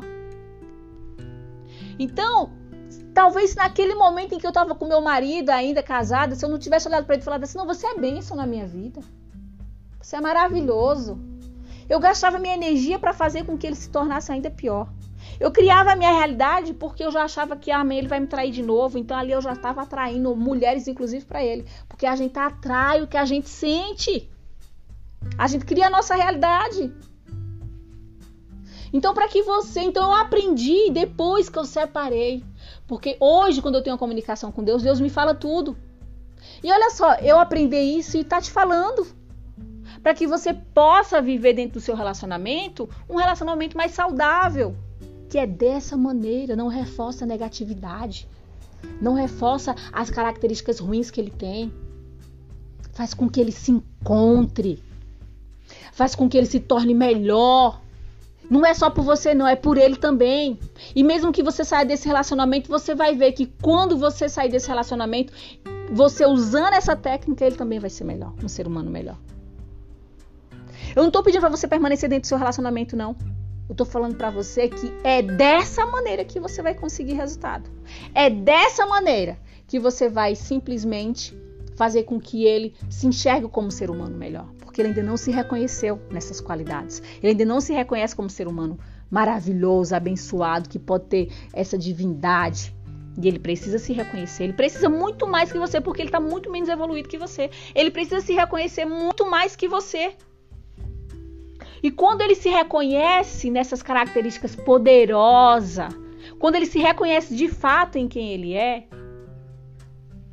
Então, 1.99 2.51
talvez 3.13 3.57
naquele 3.57 3.97
momento 3.97 4.37
em 4.37 4.39
que 4.39 4.47
eu 4.47 4.51
estava 4.51 4.77
com 4.77 4.87
meu 4.87 5.01
marido 5.01 5.51
ainda 5.51 5.83
casada, 5.83 6.37
se 6.37 6.45
eu 6.45 6.49
não 6.49 6.59
tivesse 6.59 6.87
olhado 6.87 7.05
para 7.05 7.17
ele 7.17 7.23
e 7.23 7.25
falado 7.25 7.43
assim, 7.43 7.59
não, 7.59 7.67
você 7.67 7.85
é 7.85 7.99
bênção 7.99 8.37
na 8.37 8.47
minha 8.47 8.67
vida. 8.67 9.01
Você 10.01 10.15
é 10.15 10.21
maravilhoso. 10.21 11.30
Eu 11.91 11.99
gastava 11.99 12.39
minha 12.39 12.55
energia 12.55 13.01
para 13.01 13.13
fazer 13.13 13.45
com 13.45 13.59
que 13.59 13.67
ele 13.67 13.75
se 13.75 13.91
tornasse 13.91 14.31
ainda 14.31 14.49
pior. 14.49 14.89
Eu 15.41 15.51
criava 15.51 15.91
a 15.91 15.97
minha 15.97 16.13
realidade 16.13 16.73
porque 16.73 17.05
eu 17.05 17.11
já 17.11 17.25
achava 17.25 17.57
que 17.57 17.73
amanhã 17.73 17.99
ele 17.99 18.07
vai 18.07 18.21
me 18.21 18.29
trair 18.29 18.53
de 18.53 18.63
novo. 18.63 18.97
Então 18.97 19.17
ali 19.17 19.33
eu 19.33 19.43
já 19.43 19.55
estava 19.55 19.83
atraindo 19.83 20.37
mulheres, 20.37 20.87
inclusive, 20.87 21.25
para 21.25 21.45
ele. 21.45 21.67
Porque 21.89 22.07
a 22.07 22.15
gente 22.15 22.39
atrai 22.39 23.03
o 23.03 23.09
que 23.09 23.17
a 23.17 23.25
gente 23.25 23.49
sente. 23.49 24.31
A 25.37 25.49
gente 25.49 25.65
cria 25.65 25.89
a 25.89 25.91
nossa 25.91 26.15
realidade. 26.15 26.95
Então, 28.93 29.13
para 29.13 29.27
que 29.27 29.43
você. 29.43 29.81
Então, 29.81 30.13
eu 30.13 30.17
aprendi 30.17 30.91
depois 30.93 31.49
que 31.49 31.59
eu 31.59 31.65
separei. 31.65 32.45
Porque 32.87 33.17
hoje, 33.19 33.61
quando 33.61 33.75
eu 33.75 33.83
tenho 33.83 33.95
uma 33.95 33.99
comunicação 33.99 34.53
com 34.53 34.63
Deus, 34.63 34.81
Deus 34.81 35.01
me 35.01 35.11
fala 35.11 35.35
tudo. 35.35 35.77
E 36.63 36.71
olha 36.71 36.91
só, 36.91 37.15
eu 37.15 37.39
aprendi 37.39 37.77
isso 37.77 38.17
e 38.17 38.23
tá 38.23 38.41
te 38.41 38.51
falando 38.51 39.20
para 40.03 40.15
que 40.15 40.27
você 40.27 40.55
possa 40.55 41.21
viver 41.21 41.55
dentro 41.55 41.75
do 41.75 41.81
seu 41.81 41.95
relacionamento 41.95 42.89
um 43.09 43.17
relacionamento 43.17 43.77
mais 43.77 43.93
saudável, 43.93 44.75
que 45.29 45.39
é 45.39 45.47
dessa 45.47 45.97
maneira, 45.97 46.57
não 46.57 46.69
reforça 46.69 47.25
a 47.25 47.29
negatividade, 47.29 48.27
não 49.01 49.15
reforça 49.15 49.75
as 49.93 50.11
características 50.11 50.79
ruins 50.79 51.11
que 51.11 51.21
ele 51.21 51.31
tem, 51.31 51.73
faz 52.93 53.15
com 53.15 53.29
que 53.29 53.41
ele 53.41 53.53
se 53.53 53.71
encontre, 53.71 54.83
faz 55.93 56.15
com 56.15 56.29
que 56.29 56.37
ele 56.37 56.47
se 56.47 56.61
torne 56.61 56.95
melhor. 56.95 57.81
Não 58.51 58.67
é 58.67 58.75
só 58.75 58.91
por 58.91 59.05
você, 59.05 59.33
não, 59.33 59.47
é 59.47 59.55
por 59.55 59.79
ele 59.79 59.95
também. 59.95 60.59
E 60.97 61.05
mesmo 61.05 61.31
que 61.31 61.43
você 61.43 61.63
saia 61.63 61.85
desse 61.85 62.09
relacionamento, 62.09 62.69
você 62.69 62.95
vai 62.95 63.15
ver 63.15 63.31
que 63.33 63.47
quando 63.63 63.97
você 63.97 64.29
sair 64.29 64.51
desse 64.51 64.67
relacionamento, 64.67 65.33
você 65.93 66.27
usando 66.27 66.75
essa 66.75 66.97
técnica, 66.97 67.45
ele 67.45 67.55
também 67.55 67.79
vai 67.79 67.91
ser 67.91 68.03
melhor, 68.03 68.35
um 68.43 68.49
ser 68.49 68.67
humano 68.67 68.91
melhor. 68.91 69.17
Eu 70.95 71.03
não 71.03 71.11
tô 71.11 71.23
pedindo 71.23 71.41
para 71.41 71.51
você 71.51 71.69
permanecer 71.69 72.09
dentro 72.09 72.23
do 72.23 72.27
seu 72.29 72.39
relacionamento, 72.39 72.97
não. 72.97 73.17
Eu 73.69 73.75
tô 73.75 73.85
falando 73.85 74.17
para 74.17 74.31
você 74.31 74.69
que 74.69 74.93
é 75.05 75.23
dessa 75.23 75.87
maneira 75.87 76.25
que 76.25 76.41
você 76.41 76.61
vai 76.61 76.75
conseguir 76.75 77.13
resultado. 77.15 77.71
É 78.13 78.29
dessa 78.29 78.85
maneira 78.85 79.39
que 79.69 79.79
você 79.79 80.09
vai 80.09 80.35
simplesmente 80.35 81.37
fazer 81.77 82.03
com 82.03 82.21
que 82.21 82.45
ele 82.45 82.75
se 82.91 83.07
enxergue 83.07 83.49
como 83.49 83.71
ser 83.71 83.89
humano 83.89 84.17
melhor, 84.17 84.47
porque 84.59 84.81
ele 84.81 84.89
ainda 84.89 85.03
não 85.03 85.17
se 85.17 85.31
reconheceu 85.31 86.01
nessas 86.11 86.41
qualidades. 86.41 87.01
Ele 87.23 87.31
ainda 87.31 87.45
não 87.45 87.61
se 87.61 87.73
reconhece 87.73 88.15
como 88.15 88.29
ser 88.29 88.49
humano 88.49 88.79
maravilhoso, 89.09 89.95
abençoado, 89.95 90.69
que 90.69 90.79
pode 90.79 91.05
ter 91.05 91.33
essa 91.53 91.79
divindade. 91.79 92.75
E 93.21 93.29
ele 93.29 93.39
precisa 93.39 93.79
se 93.79 93.93
reconhecer. 93.93 94.45
Ele 94.45 94.53
precisa 94.53 94.89
muito 94.89 95.27
mais 95.27 95.53
que 95.53 95.59
você, 95.59 95.81
porque 95.81 96.03
ele 96.03 96.09
está 96.09 96.21
muito 96.21 96.51
menos 96.51 96.69
evoluído 96.69 97.09
que 97.09 97.19
você. 97.19 97.51
Ele 97.75 97.91
precisa 97.91 98.21
se 98.21 98.33
reconhecer 98.33 98.85
muito 98.85 99.29
mais 99.31 99.57
que 99.57 99.69
você. 99.69 100.15
E 101.83 101.91
quando 101.91 102.21
ele 102.21 102.35
se 102.35 102.49
reconhece 102.49 103.51
nessas 103.51 103.83
características 103.83 104.55
poderosas, 104.55 105.93
quando 106.39 106.57
ele 106.57 106.67
se 106.67 106.79
reconhece 106.79 107.35
de 107.35 107.49
fato 107.49 107.97
em 107.97 108.09
quem 108.09 108.33
ele 108.33 108.55
é, 108.55 108.87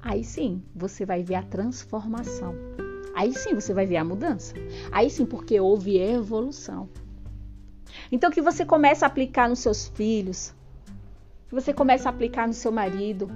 aí 0.02 0.24
sim 0.24 0.64
você 0.76 1.06
vai 1.06 1.24
ver 1.24 1.36
a 1.36 1.44
transformação. 1.44 2.54
Aí 3.16 3.34
sim 3.34 3.56
você 3.56 3.74
vai 3.74 3.86
ver 3.86 3.98
a 3.98 4.04
mudança. 4.04 4.54
Aí 4.92 5.10
sim, 5.10 5.26
porque 5.26 5.60
houve 5.60 5.98
evolução. 5.98 6.90
Então 8.12 8.30
que 8.30 8.42
você 8.42 8.66
comece 8.66 9.04
a 9.04 9.08
aplicar 9.08 9.50
nos 9.50 9.60
seus 9.60 9.88
filhos, 9.88 10.54
que 11.48 11.56
você 11.56 11.74
comece 11.74 12.08
a 12.08 12.12
aplicar 12.12 12.48
no 12.48 12.54
seu 12.54 12.72
marido, 12.72 13.28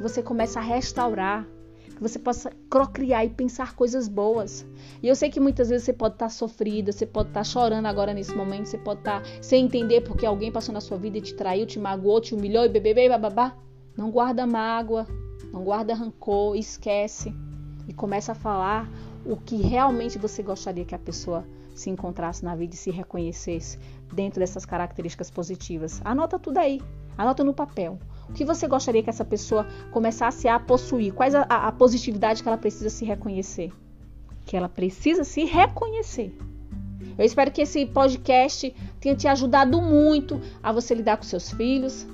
você 0.00 0.22
comece 0.22 0.58
a 0.58 0.60
restaurar 0.60 1.46
que 2.00 2.08
você 2.08 2.18
possa 2.18 2.50
procriar 2.70 3.26
e 3.26 3.28
pensar 3.28 3.74
coisas 3.74 4.08
boas. 4.08 4.66
E 5.02 5.08
eu 5.08 5.14
sei 5.14 5.28
que 5.28 5.38
muitas 5.38 5.68
vezes 5.68 5.84
você 5.84 5.92
pode 5.92 6.14
estar 6.14 6.26
tá 6.26 6.30
sofrida, 6.30 6.92
você 6.92 7.04
pode 7.04 7.28
estar 7.28 7.40
tá 7.40 7.44
chorando 7.44 7.84
agora 7.84 8.14
nesse 8.14 8.34
momento, 8.34 8.66
você 8.66 8.78
pode 8.78 9.00
estar 9.00 9.22
tá 9.22 9.28
sem 9.42 9.66
entender 9.66 10.00
porque 10.00 10.24
alguém 10.24 10.50
passou 10.50 10.72
na 10.72 10.80
sua 10.80 10.96
vida 10.96 11.18
e 11.18 11.20
te 11.20 11.34
traiu, 11.34 11.66
te 11.66 11.78
magoou, 11.78 12.20
te 12.20 12.34
humilhou 12.34 12.64
e 12.64 12.68
bebê, 12.70 13.06
bababá. 13.08 13.54
Não 13.94 14.10
guarda 14.10 14.46
mágoa, 14.46 15.06
não 15.52 15.62
guarda 15.62 15.94
rancor, 15.94 16.56
esquece 16.56 17.34
e 17.86 17.92
começa 17.92 18.32
a 18.32 18.34
falar 18.34 18.88
o 19.26 19.36
que 19.36 19.56
realmente 19.56 20.18
você 20.18 20.42
gostaria 20.42 20.86
que 20.86 20.94
a 20.94 20.98
pessoa 20.98 21.44
se 21.74 21.90
encontrasse 21.90 22.42
na 22.42 22.56
vida 22.56 22.74
e 22.74 22.78
se 22.78 22.90
reconhecesse 22.90 23.78
dentro 24.10 24.40
dessas 24.40 24.64
características 24.64 25.30
positivas. 25.30 26.00
Anota 26.02 26.38
tudo 26.38 26.58
aí, 26.58 26.80
anota 27.18 27.44
no 27.44 27.52
papel. 27.52 27.98
O 28.30 28.32
que 28.32 28.44
você 28.44 28.68
gostaria 28.68 29.02
que 29.02 29.10
essa 29.10 29.24
pessoa 29.24 29.66
começasse 29.90 30.46
a 30.46 30.58
possuir? 30.58 31.12
Quais 31.12 31.34
a, 31.34 31.42
a 31.42 31.72
positividade 31.72 32.42
que 32.42 32.48
ela 32.48 32.56
precisa 32.56 32.88
se 32.88 33.04
reconhecer? 33.04 33.72
Que 34.46 34.56
ela 34.56 34.68
precisa 34.68 35.24
se 35.24 35.44
reconhecer. 35.44 36.32
Eu 37.18 37.24
espero 37.24 37.50
que 37.50 37.60
esse 37.60 37.84
podcast 37.84 38.74
tenha 39.00 39.16
te 39.16 39.26
ajudado 39.26 39.82
muito 39.82 40.40
a 40.62 40.72
você 40.72 40.94
lidar 40.94 41.16
com 41.16 41.24
seus 41.24 41.50
filhos, 41.50 42.06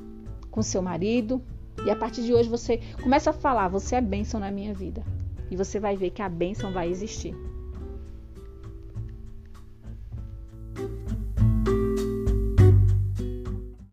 com 0.51 0.63
seu 0.63 0.81
marido. 0.81 1.43
E 1.85 1.91
a 1.91 1.95
partir 1.95 2.23
de 2.23 2.33
hoje 2.33 2.49
você 2.49 2.81
começa 3.03 3.31
a 3.31 3.35
falar: 3.35 3.69
você 3.69 3.97
é 3.97 4.01
bênção 4.01 4.41
na 4.41 4.51
minha 4.51 4.73
vida. 4.73 5.05
E 5.51 5.57
você 5.57 5.79
vai 5.79 5.97
ver 5.97 6.11
que 6.11 6.23
a 6.23 6.29
bênção 6.29 6.73
vai 6.73 6.89
existir. 6.89 7.37